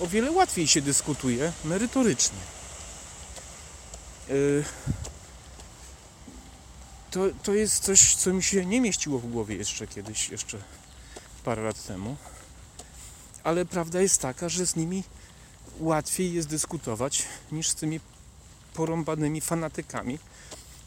o 0.00 0.06
wiele 0.06 0.30
łatwiej 0.30 0.68
się 0.68 0.82
dyskutuje 0.82 1.52
merytorycznie. 1.64 2.38
Y, 4.30 4.64
to, 7.10 7.20
to 7.42 7.54
jest 7.54 7.84
coś, 7.84 8.14
co 8.14 8.32
mi 8.32 8.42
się 8.42 8.66
nie 8.66 8.80
mieściło 8.80 9.18
w 9.18 9.30
głowie 9.30 9.56
jeszcze 9.56 9.86
kiedyś, 9.86 10.28
jeszcze 10.28 10.58
parę 11.44 11.62
lat 11.62 11.86
temu. 11.86 12.16
Ale 13.44 13.64
prawda 13.64 14.00
jest 14.00 14.20
taka, 14.20 14.48
że 14.48 14.66
z 14.66 14.76
nimi 14.76 15.04
łatwiej 15.78 16.32
jest 16.32 16.48
dyskutować 16.48 17.22
niż 17.52 17.68
z 17.68 17.74
tymi 17.74 18.00
porąbanymi 18.74 19.40
fanatykami 19.40 20.18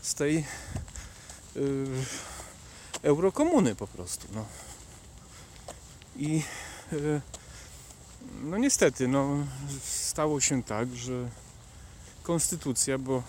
z 0.02 0.14
tej 0.14 0.46
yy, 1.56 2.06
eurokomuny 3.04 3.76
po 3.76 3.88
prostu. 3.88 4.28
No. 4.36 4.46
I 6.16 6.44
yy, 6.92 7.22
no 8.44 8.58
niestety, 8.58 9.08
no, 9.08 9.38
stało 9.84 10.42
się 10.42 10.64
tak, 10.64 10.96
że 10.96 11.30
konstytucja, 12.24 12.98
bo 12.98 13.24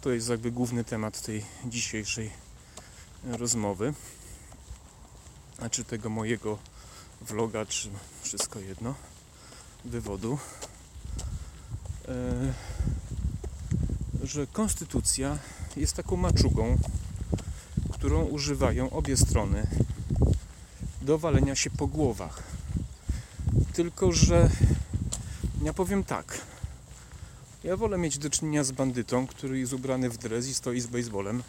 to 0.00 0.10
jest 0.10 0.28
jakby 0.28 0.50
główny 0.50 0.84
temat 0.84 1.22
tej 1.22 1.44
dzisiejszej 1.66 2.30
rozmowy, 3.24 3.94
a 5.58 5.68
czy 5.68 5.84
tego 5.84 6.10
mojego 6.10 6.58
vloga, 7.20 7.66
czy 7.66 7.88
wszystko 8.22 8.60
jedno, 8.60 8.94
wywodu, 9.84 10.38
e, 12.08 12.52
że 14.22 14.46
konstytucja 14.46 15.38
jest 15.76 15.96
taką 15.96 16.16
maczugą, 16.16 16.78
którą 17.92 18.24
używają 18.24 18.90
obie 18.90 19.16
strony 19.16 19.66
do 21.04 21.18
walenia 21.18 21.54
się 21.54 21.70
po 21.70 21.86
głowach. 21.86 22.42
Tylko, 23.72 24.12
że 24.12 24.50
ja 25.62 25.72
powiem 25.72 26.04
tak. 26.04 26.40
Ja 27.64 27.76
wolę 27.76 27.98
mieć 27.98 28.18
do 28.18 28.30
czynienia 28.30 28.64
z 28.64 28.72
bandytą, 28.72 29.26
który 29.26 29.58
jest 29.58 29.72
ubrany 29.72 30.10
w 30.10 30.18
dres 30.18 30.48
i 30.48 30.54
stoi 30.54 30.80
z 30.80 30.86
baseballem, 30.86 31.42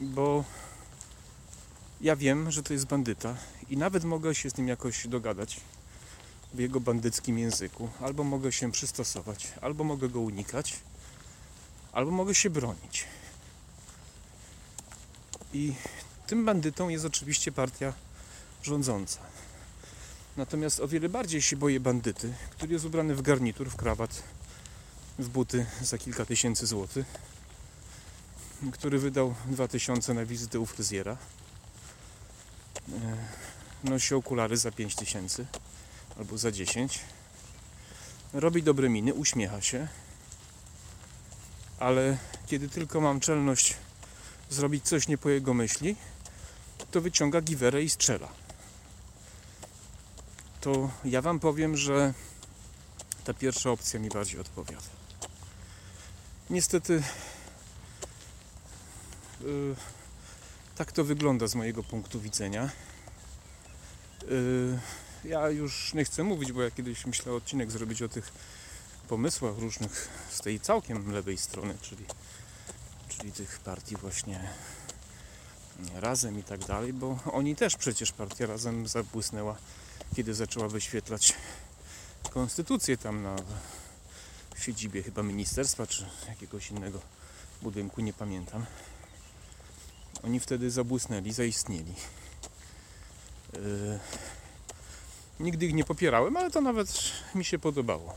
bo 0.00 0.44
ja 2.00 2.16
wiem, 2.16 2.50
że 2.50 2.62
to 2.62 2.72
jest 2.72 2.86
bandyta 2.86 3.36
i 3.70 3.76
nawet 3.76 4.04
mogę 4.04 4.34
się 4.34 4.50
z 4.50 4.56
nim 4.56 4.68
jakoś 4.68 5.08
dogadać 5.08 5.60
w 6.54 6.58
jego 6.58 6.80
bandyckim 6.80 7.38
języku. 7.38 7.88
Albo 8.00 8.24
mogę 8.24 8.52
się 8.52 8.72
przystosować, 8.72 9.52
albo 9.60 9.84
mogę 9.84 10.08
go 10.08 10.20
unikać, 10.20 10.76
albo 11.92 12.10
mogę 12.10 12.34
się 12.34 12.50
bronić. 12.50 13.04
I 15.52 15.74
tym 16.26 16.44
bandytą 16.44 16.88
jest 16.88 17.04
oczywiście 17.04 17.52
partia 17.52 17.92
rządząca. 18.62 19.18
Natomiast 20.36 20.80
o 20.80 20.88
wiele 20.88 21.08
bardziej 21.08 21.42
się 21.42 21.56
boję 21.56 21.80
bandyty, 21.80 22.34
który 22.50 22.72
jest 22.72 22.84
ubrany 22.84 23.14
w 23.14 23.22
garnitur, 23.22 23.70
w 23.70 23.76
krawat, 23.76 24.22
w 25.18 25.28
buty 25.28 25.66
za 25.82 25.98
kilka 25.98 26.24
tysięcy 26.24 26.66
złotych, 26.66 27.06
który 28.72 28.98
wydał 28.98 29.34
2000 29.46 30.14
na 30.14 30.24
wizytę 30.24 30.60
u 30.60 30.66
fryzjera. 30.66 31.16
E, 32.88 33.88
nosi 33.88 34.14
okulary 34.14 34.56
za 34.56 34.70
5000 34.70 35.46
albo 36.18 36.38
za 36.38 36.52
10. 36.52 37.00
Robi 38.32 38.62
dobre 38.62 38.88
miny, 38.88 39.14
uśmiecha 39.14 39.60
się, 39.60 39.88
ale 41.78 42.18
kiedy 42.46 42.68
tylko 42.68 43.00
mam 43.00 43.20
czelność 43.20 43.76
zrobić 44.50 44.84
coś 44.84 45.08
nie 45.08 45.18
po 45.18 45.30
jego 45.30 45.54
myśli, 45.54 45.96
to 46.96 47.00
wyciąga 47.00 47.40
giwerę 47.40 47.82
i 47.82 47.90
strzela 47.90 48.28
to 50.66 50.90
ja 51.04 51.22
Wam 51.22 51.40
powiem, 51.40 51.76
że 51.76 52.14
ta 53.24 53.34
pierwsza 53.34 53.70
opcja 53.70 54.00
mi 54.00 54.08
bardziej 54.08 54.40
odpowiada. 54.40 54.86
Niestety 56.50 57.02
yy, 59.40 59.76
tak 60.76 60.92
to 60.92 61.04
wygląda 61.04 61.46
z 61.46 61.54
mojego 61.54 61.82
punktu 61.82 62.20
widzenia. 62.20 62.70
Yy, 64.28 64.78
ja 65.24 65.50
już 65.50 65.94
nie 65.94 66.04
chcę 66.04 66.24
mówić, 66.24 66.52
bo 66.52 66.62
ja 66.62 66.70
kiedyś 66.70 67.06
myślałem 67.06 67.42
odcinek 67.42 67.70
zrobić 67.70 68.02
o 68.02 68.08
tych 68.08 68.32
pomysłach 69.08 69.58
różnych 69.58 70.08
z 70.30 70.40
tej 70.40 70.60
całkiem 70.60 71.12
lewej 71.12 71.38
strony, 71.38 71.74
czyli, 71.82 72.04
czyli 73.08 73.32
tych 73.32 73.58
partii 73.58 73.96
właśnie 73.96 74.48
razem 75.94 76.38
i 76.38 76.42
tak 76.42 76.64
dalej, 76.64 76.92
bo 76.92 77.18
oni 77.32 77.56
też 77.56 77.76
przecież 77.76 78.12
partia 78.12 78.46
razem 78.46 78.88
zabłysnęła 78.88 79.56
kiedy 80.14 80.34
zaczęła 80.34 80.68
wyświetlać 80.68 81.34
konstytucję 82.30 82.96
tam 82.96 83.22
na 83.22 83.36
siedzibie 84.58 85.02
chyba 85.02 85.22
ministerstwa 85.22 85.86
czy 85.86 86.06
jakiegoś 86.28 86.70
innego 86.70 87.00
budynku, 87.62 88.00
nie 88.00 88.12
pamiętam. 88.12 88.66
Oni 90.24 90.40
wtedy 90.40 90.70
zabłysnęli, 90.70 91.32
zaistnieli. 91.32 91.94
Yy, 93.52 93.98
nigdy 95.40 95.66
ich 95.66 95.74
nie 95.74 95.84
popierałem, 95.84 96.36
ale 96.36 96.50
to 96.50 96.60
nawet 96.60 97.12
mi 97.34 97.44
się 97.44 97.58
podobało. 97.58 98.16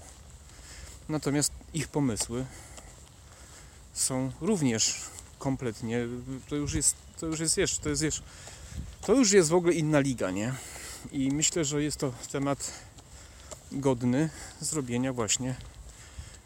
Natomiast 1.10 1.52
ich 1.74 1.88
pomysły 1.88 2.46
są 3.94 4.32
również 4.42 4.96
kompletnie, 5.40 6.08
to 6.50 6.56
już 6.56 6.74
jest, 6.74 6.96
to 7.20 7.26
już 7.26 7.40
jest 7.40 7.58
jeszcze, 7.58 7.82
to 7.82 7.90
jest 7.90 8.02
jeszcze, 8.02 8.22
to 9.02 9.14
już 9.14 9.32
jest 9.32 9.50
w 9.50 9.54
ogóle 9.54 9.74
inna 9.74 10.00
liga, 10.00 10.32
nie? 10.32 10.54
I 11.12 11.32
myślę, 11.32 11.66
że 11.66 11.84
jest 11.84 11.98
to 11.98 12.14
temat 12.32 12.72
godny 13.72 14.30
zrobienia 14.62 15.14
właśnie 15.14 15.56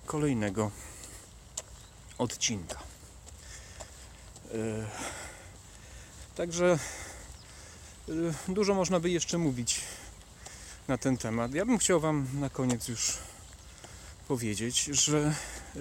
kolejnego 0.06 0.71
odcinka. 2.17 2.79
E, 4.53 4.88
także 6.36 6.79
e, 8.10 8.53
dużo 8.53 8.73
można 8.73 8.99
by 8.99 9.10
jeszcze 9.10 9.38
mówić 9.38 9.82
na 10.88 10.97
ten 10.97 11.17
temat. 11.17 11.53
Ja 11.53 11.65
bym 11.65 11.77
chciał 11.77 11.99
Wam 11.99 12.27
na 12.34 12.49
koniec 12.49 12.88
już 12.88 13.17
powiedzieć, 14.27 14.84
że 14.84 15.36
e, 15.75 15.79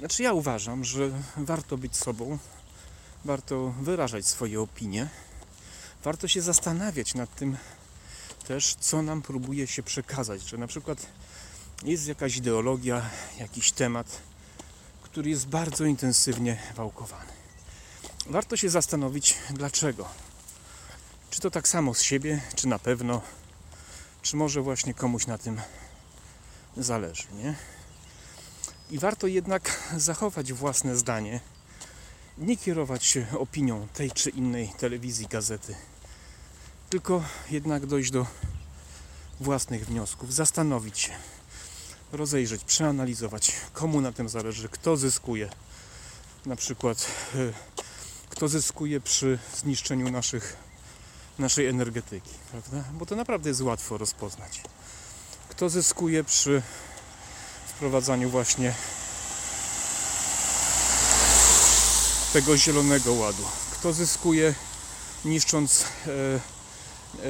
znaczy 0.00 0.22
ja 0.22 0.32
uważam, 0.32 0.84
że 0.84 1.10
warto 1.36 1.78
być 1.78 1.96
sobą, 1.96 2.38
warto 3.24 3.74
wyrażać 3.80 4.26
swoje 4.26 4.60
opinie 4.60 5.08
warto 6.04 6.28
się 6.28 6.42
zastanawiać 6.42 7.14
nad 7.14 7.34
tym 7.34 7.56
też, 8.48 8.74
co 8.74 9.02
nam 9.02 9.22
próbuje 9.22 9.66
się 9.66 9.82
przekazać. 9.82 10.42
Że 10.42 10.58
na 10.58 10.66
przykład 10.66 11.06
jest 11.82 12.06
jakaś 12.06 12.36
ideologia, 12.36 13.10
jakiś 13.38 13.72
temat, 13.72 14.20
który 15.02 15.30
jest 15.30 15.46
bardzo 15.46 15.84
intensywnie 15.84 16.58
wałkowany. 16.76 17.32
Warto 18.26 18.56
się 18.56 18.70
zastanowić, 18.70 19.34
dlaczego. 19.50 20.08
Czy 21.30 21.40
to 21.40 21.50
tak 21.50 21.68
samo 21.68 21.94
z 21.94 22.02
siebie, 22.02 22.40
czy 22.54 22.68
na 22.68 22.78
pewno, 22.78 23.22
czy 24.22 24.36
może 24.36 24.62
właśnie 24.62 24.94
komuś 24.94 25.26
na 25.26 25.38
tym 25.38 25.60
zależy, 26.76 27.24
nie? 27.34 27.54
I 28.90 28.98
warto 28.98 29.26
jednak 29.26 29.82
zachować 29.96 30.52
własne 30.52 30.96
zdanie, 30.96 31.40
nie 32.38 32.56
kierować 32.56 33.04
się 33.04 33.26
opinią 33.38 33.88
tej 33.94 34.10
czy 34.10 34.30
innej 34.30 34.72
telewizji, 34.78 35.26
gazety, 35.26 35.74
tylko 36.90 37.24
jednak 37.50 37.86
dojść 37.86 38.10
do 38.10 38.26
własnych 39.40 39.86
wniosków, 39.86 40.34
zastanowić 40.34 40.98
się, 40.98 41.12
rozejrzeć, 42.12 42.64
przeanalizować, 42.64 43.52
komu 43.72 44.00
na 44.00 44.12
tym 44.12 44.28
zależy, 44.28 44.68
kto 44.68 44.96
zyskuje. 44.96 45.50
Na 46.46 46.56
przykład, 46.56 47.06
e, 47.34 47.38
kto 48.30 48.48
zyskuje 48.48 49.00
przy 49.00 49.38
zniszczeniu 49.56 50.10
naszych, 50.10 50.56
naszej 51.38 51.66
energetyki, 51.66 52.30
prawda? 52.50 52.84
Bo 52.92 53.06
to 53.06 53.16
naprawdę 53.16 53.48
jest 53.48 53.60
łatwo 53.60 53.98
rozpoznać. 53.98 54.62
Kto 55.48 55.68
zyskuje 55.68 56.24
przy 56.24 56.62
wprowadzaniu 57.80 58.30
właśnie 58.30 58.74
tego 62.32 62.56
zielonego 62.56 63.12
ładu. 63.12 63.42
Kto 63.72 63.92
zyskuje 63.92 64.54
niszcząc 65.24 65.84
e, 66.06 66.40
E, 67.14 67.20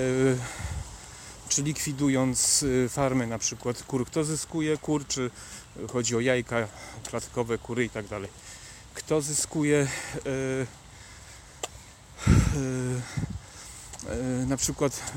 czy 1.49 1.63
likwidując 1.63 2.65
e, 2.85 2.89
farmy 2.89 3.27
na 3.27 3.39
przykład 3.39 3.83
kur. 3.83 4.07
Kto 4.07 4.25
zyskuje 4.25 4.77
kur, 4.77 5.07
czy 5.07 5.31
chodzi 5.93 6.17
o 6.17 6.21
jajka, 6.21 6.69
klatkowe 7.05 7.59
kury 7.59 7.85
i 7.85 7.91
tak 7.91 8.07
dalej. 8.07 8.31
Kto 8.95 9.21
zyskuje 9.21 9.89
e, 10.17 10.67
na 14.47 14.57
przykład 14.57 15.13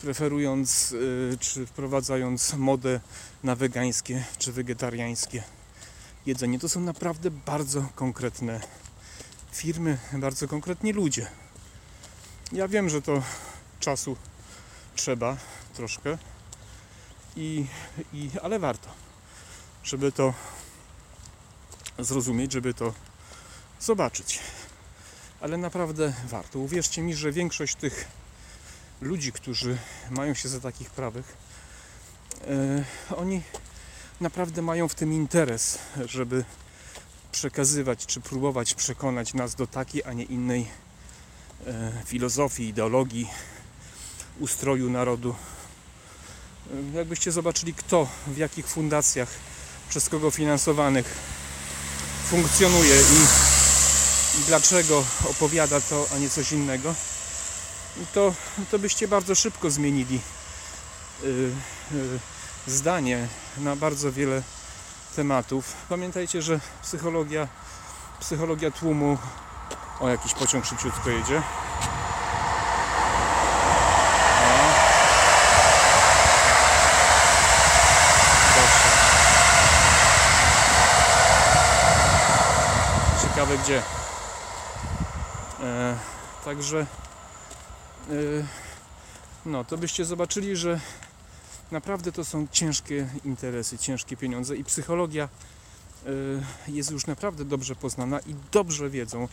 preferując 0.00 0.94
czy 1.40 1.66
wprowadzając 1.66 2.54
modę 2.54 3.00
na 3.44 3.56
wegańskie 3.56 4.24
czy 4.38 4.52
wegetariańskie 4.52 5.42
jedzenie. 6.26 6.58
To 6.58 6.68
są 6.68 6.80
naprawdę 6.80 7.30
bardzo 7.30 7.88
konkretne 7.94 8.60
firmy, 9.52 9.98
bardzo 10.12 10.48
konkretni 10.48 10.92
ludzie. 10.92 11.26
Ja 12.52 12.68
wiem, 12.68 12.88
że 12.88 13.02
to 13.02 13.22
czasu 13.80 14.16
trzeba 14.94 15.36
troszkę, 15.74 16.18
i, 17.36 17.66
i, 18.12 18.30
ale 18.42 18.58
warto, 18.58 18.88
żeby 19.84 20.12
to 20.12 20.34
zrozumieć, 21.98 22.52
żeby 22.52 22.74
to 22.74 22.94
zobaczyć. 23.80 24.40
Ale 25.40 25.56
naprawdę 25.56 26.12
warto. 26.28 26.58
Uwierzcie 26.58 27.02
mi, 27.02 27.14
że 27.14 27.32
większość 27.32 27.76
tych 27.76 28.08
ludzi, 29.00 29.32
którzy 29.32 29.78
mają 30.10 30.34
się 30.34 30.48
za 30.48 30.60
takich 30.60 30.90
prawych, 30.90 31.36
e, 32.48 32.84
oni 33.16 33.42
naprawdę 34.20 34.62
mają 34.62 34.88
w 34.88 34.94
tym 34.94 35.12
interes, 35.12 35.78
żeby 36.04 36.44
przekazywać 37.32 38.06
czy 38.06 38.20
próbować 38.20 38.74
przekonać 38.74 39.34
nas 39.34 39.54
do 39.54 39.66
takiej, 39.66 40.04
a 40.04 40.12
nie 40.12 40.24
innej 40.24 40.68
e, 41.66 41.92
filozofii, 42.06 42.68
ideologii, 42.68 43.30
ustroju 44.40 44.90
narodu. 44.90 45.34
E, 46.94 46.96
jakbyście 46.96 47.32
zobaczyli, 47.32 47.74
kto 47.74 48.08
w 48.26 48.36
jakich 48.36 48.66
fundacjach, 48.66 49.28
przez 49.88 50.08
kogo 50.08 50.30
finansowanych 50.30 51.06
funkcjonuje 52.26 52.96
i, 52.96 53.16
i 54.40 54.44
dlaczego 54.46 55.04
opowiada 55.30 55.80
to, 55.80 56.06
a 56.14 56.18
nie 56.18 56.28
coś 56.28 56.52
innego, 56.52 56.94
to, 58.14 58.34
to 58.70 58.78
byście 58.78 59.08
bardzo 59.08 59.34
szybko 59.34 59.70
zmienili 59.70 60.20
yy, 61.22 61.30
yy, 61.92 62.18
zdanie 62.66 63.28
na 63.58 63.76
bardzo 63.76 64.12
wiele 64.12 64.42
tematów. 65.16 65.72
Pamiętajcie, 65.88 66.42
że 66.42 66.60
psychologia, 66.82 67.48
psychologia 68.20 68.70
tłumu. 68.70 69.18
O, 70.00 70.08
jakiś 70.08 70.34
pociąg 70.34 70.64
szybciutko 70.66 71.10
jedzie. 71.10 71.42
Ciekawe 83.22 83.58
gdzie. 83.58 83.82
E, 85.62 85.96
także 86.44 86.86
no 89.46 89.64
to 89.64 89.78
byście 89.78 90.04
zobaczyli, 90.04 90.56
że 90.56 90.80
naprawdę 91.70 92.12
to 92.12 92.24
są 92.24 92.46
ciężkie 92.52 93.08
interesy, 93.24 93.78
ciężkie 93.78 94.16
pieniądze 94.16 94.56
i 94.56 94.64
psychologia 94.64 95.28
e, 96.06 96.10
jest 96.68 96.90
już 96.90 97.06
naprawdę 97.06 97.44
dobrze 97.44 97.76
poznana 97.76 98.20
i 98.20 98.34
dobrze 98.52 98.90
wiedzą. 98.90 99.28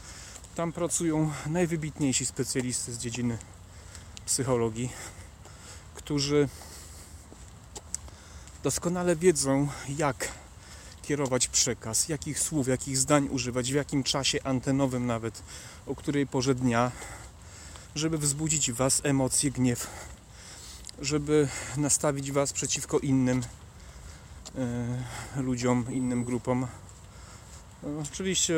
Tam 0.56 0.72
pracują 0.72 1.32
najwybitniejsi 1.48 2.26
specjalisty 2.26 2.94
z 2.94 2.98
dziedziny 2.98 3.38
psychologii, 4.26 4.90
którzy 5.96 6.50
doskonale 8.64 9.16
wiedzą, 9.16 9.68
jak 9.90 10.28
kierować 11.02 11.48
przekaz, 11.48 12.10
jakich 12.10 12.40
słów, 12.40 12.68
jakich 12.68 12.98
zdań 12.98 13.28
używać, 13.32 13.72
w 13.72 13.76
jakim 13.76 14.04
czasie 14.04 14.44
antenowym 14.44 15.06
nawet, 15.06 15.44
o 15.88 15.96
której 15.96 16.28
porze 16.28 16.56
dnia, 16.56 16.92
żeby 17.96 18.18
wzbudzić 18.18 18.72
Was 18.72 19.02
emocje, 19.04 19.52
gniew, 19.52 19.88
żeby 21.02 21.48
nastawić 21.78 22.32
Was 22.32 22.54
przeciwko 22.54 23.00
innym 23.00 23.44
e, 25.36 25.42
ludziom, 25.42 25.86
innym 25.92 26.24
grupom. 26.24 26.68
No, 27.84 27.90
oczywiście 28.12 28.54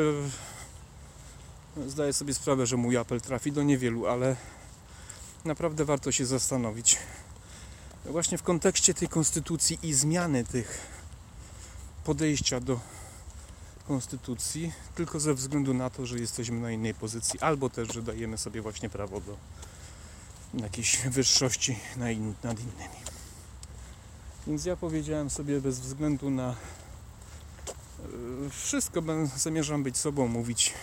zdaję 1.86 2.12
sobie 2.12 2.34
sprawę, 2.34 2.66
że 2.66 2.76
mój 2.76 2.96
apel 2.96 3.20
trafi 3.20 3.52
do 3.52 3.62
niewielu, 3.62 4.06
ale 4.06 4.36
naprawdę 5.44 5.84
warto 5.84 6.12
się 6.12 6.26
zastanowić. 6.26 6.98
Właśnie 8.04 8.38
w 8.38 8.42
kontekście 8.42 8.94
tej 8.94 9.08
konstytucji 9.08 9.78
i 9.82 9.94
zmiany 9.94 10.44
tych 10.44 10.86
podejścia 12.04 12.60
do 12.60 12.80
konstytucji, 13.88 14.72
tylko 14.94 15.20
ze 15.20 15.34
względu 15.34 15.74
na 15.74 15.90
to, 15.90 16.06
że 16.06 16.18
jesteśmy 16.18 16.60
na 16.60 16.70
innej 16.70 16.94
pozycji, 16.94 17.40
albo 17.40 17.70
też, 17.70 17.88
że 17.94 18.02
dajemy 18.02 18.38
sobie 18.38 18.62
właśnie 18.62 18.88
prawo 18.88 19.20
do 19.20 19.36
jakiejś 20.54 20.98
wyższości 20.98 21.78
nad 22.44 22.60
innymi. 22.60 22.96
Więc 24.46 24.64
ja 24.64 24.76
powiedziałem 24.76 25.30
sobie 25.30 25.60
bez 25.60 25.80
względu 25.80 26.30
na 26.30 26.50
e, 26.50 26.54
wszystko, 28.50 29.02
zamierzam 29.36 29.82
być 29.82 29.96
sobą, 29.96 30.28
mówić 30.28 30.74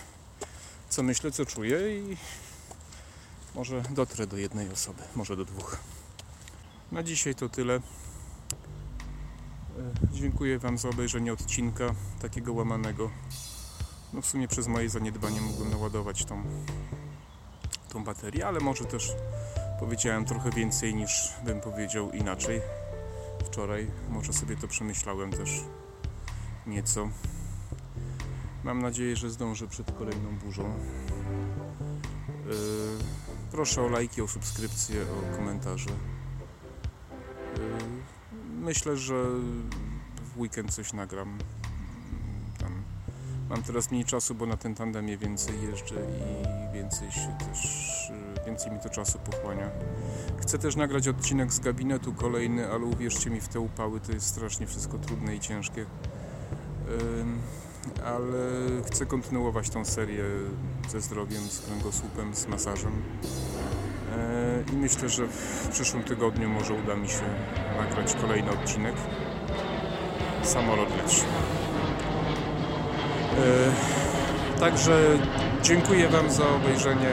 co 0.94 1.02
myślę, 1.02 1.30
co 1.30 1.46
czuję 1.46 1.98
i 1.98 2.16
może 3.54 3.82
dotrę 3.90 4.26
do 4.26 4.36
jednej 4.36 4.70
osoby, 4.70 5.02
może 5.16 5.36
do 5.36 5.44
dwóch. 5.44 5.76
Na 6.92 7.02
dzisiaj 7.02 7.34
to 7.34 7.48
tyle. 7.48 7.80
E, 9.78 9.92
dziękuję 10.12 10.58
Wam 10.58 10.78
za 10.78 10.88
obejrzenie 10.88 11.32
odcinka 11.32 11.94
takiego 12.20 12.52
łamanego. 12.52 13.10
No 14.12 14.22
w 14.22 14.26
sumie 14.26 14.48
przez 14.48 14.66
moje 14.66 14.90
zaniedbanie 14.90 15.40
mógłbym 15.40 15.70
naładować 15.70 16.24
tą, 16.24 16.42
tą 17.88 18.04
baterię, 18.04 18.46
ale 18.46 18.60
może 18.60 18.84
też 18.84 19.12
powiedziałem 19.80 20.24
trochę 20.24 20.50
więcej 20.50 20.94
niż 20.94 21.32
bym 21.44 21.60
powiedział 21.60 22.10
inaczej 22.10 22.60
wczoraj. 23.44 23.90
Może 24.08 24.32
sobie 24.32 24.56
to 24.56 24.68
przemyślałem 24.68 25.30
też 25.30 25.50
nieco. 26.66 27.08
Mam 28.64 28.82
nadzieję, 28.82 29.16
że 29.16 29.30
zdążę 29.30 29.68
przed 29.68 29.92
kolejną 29.98 30.36
burzą. 30.44 30.62
Yy, 32.46 32.54
proszę 33.50 33.82
o 33.82 33.88
lajki, 33.88 34.22
o 34.22 34.28
subskrypcję, 34.28 35.02
o 35.02 35.36
komentarze. 35.36 35.90
Yy, 37.56 37.93
myślę, 38.64 38.96
że 38.96 39.24
w 40.34 40.38
weekend 40.38 40.74
coś 40.74 40.92
nagram. 40.92 41.38
Tam 42.58 42.72
mam 43.50 43.62
teraz 43.62 43.90
mniej 43.90 44.04
czasu, 44.04 44.34
bo 44.34 44.46
na 44.46 44.56
ten 44.56 44.74
tandemie 44.74 45.18
więcej 45.18 45.62
jeżdżę 45.62 45.94
i 45.94 46.74
więcej 46.74 47.12
się 47.12 47.36
też, 47.38 48.12
więcej 48.46 48.72
mi 48.72 48.80
to 48.80 48.90
czasu 48.90 49.18
pochłania. 49.18 49.70
Chcę 50.38 50.58
też 50.58 50.76
nagrać 50.76 51.08
odcinek 51.08 51.52
z 51.52 51.60
gabinetu 51.60 52.12
kolejny, 52.12 52.70
ale 52.70 52.84
uwierzcie 52.84 53.30
mi, 53.30 53.40
w 53.40 53.48
te 53.48 53.60
upały 53.60 54.00
to 54.00 54.12
jest 54.12 54.26
strasznie 54.26 54.66
wszystko 54.66 54.98
trudne 54.98 55.36
i 55.36 55.40
ciężkie 55.40 55.86
ale 58.04 58.50
chcę 58.86 59.06
kontynuować 59.06 59.70
tą 59.70 59.84
serię 59.84 60.24
ze 60.88 61.00
zdrowiem, 61.00 61.42
z 61.42 61.60
kręgosłupem, 61.60 62.34
z 62.34 62.46
masażem. 62.46 62.92
I 64.72 64.76
myślę, 64.76 65.08
że 65.08 65.26
w 65.26 65.68
przyszłym 65.68 66.02
tygodniu 66.02 66.48
może 66.48 66.74
uda 66.74 66.96
mi 66.96 67.08
się 67.08 67.22
nagrać 67.78 68.14
kolejny 68.14 68.50
odcinek. 68.50 68.94
Samolot 70.42 70.88
leci. 71.02 71.22
E, 74.56 74.60
także 74.60 75.18
dziękuję 75.62 76.08
Wam 76.08 76.30
za 76.30 76.48
obejrzenie 76.48 77.12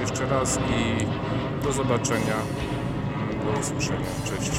jeszcze 0.00 0.26
raz 0.26 0.58
i 0.58 1.06
do 1.64 1.72
zobaczenia, 1.72 2.36
do 3.44 3.60
usłyszenia. 3.60 4.06
Cześć. 4.24 4.50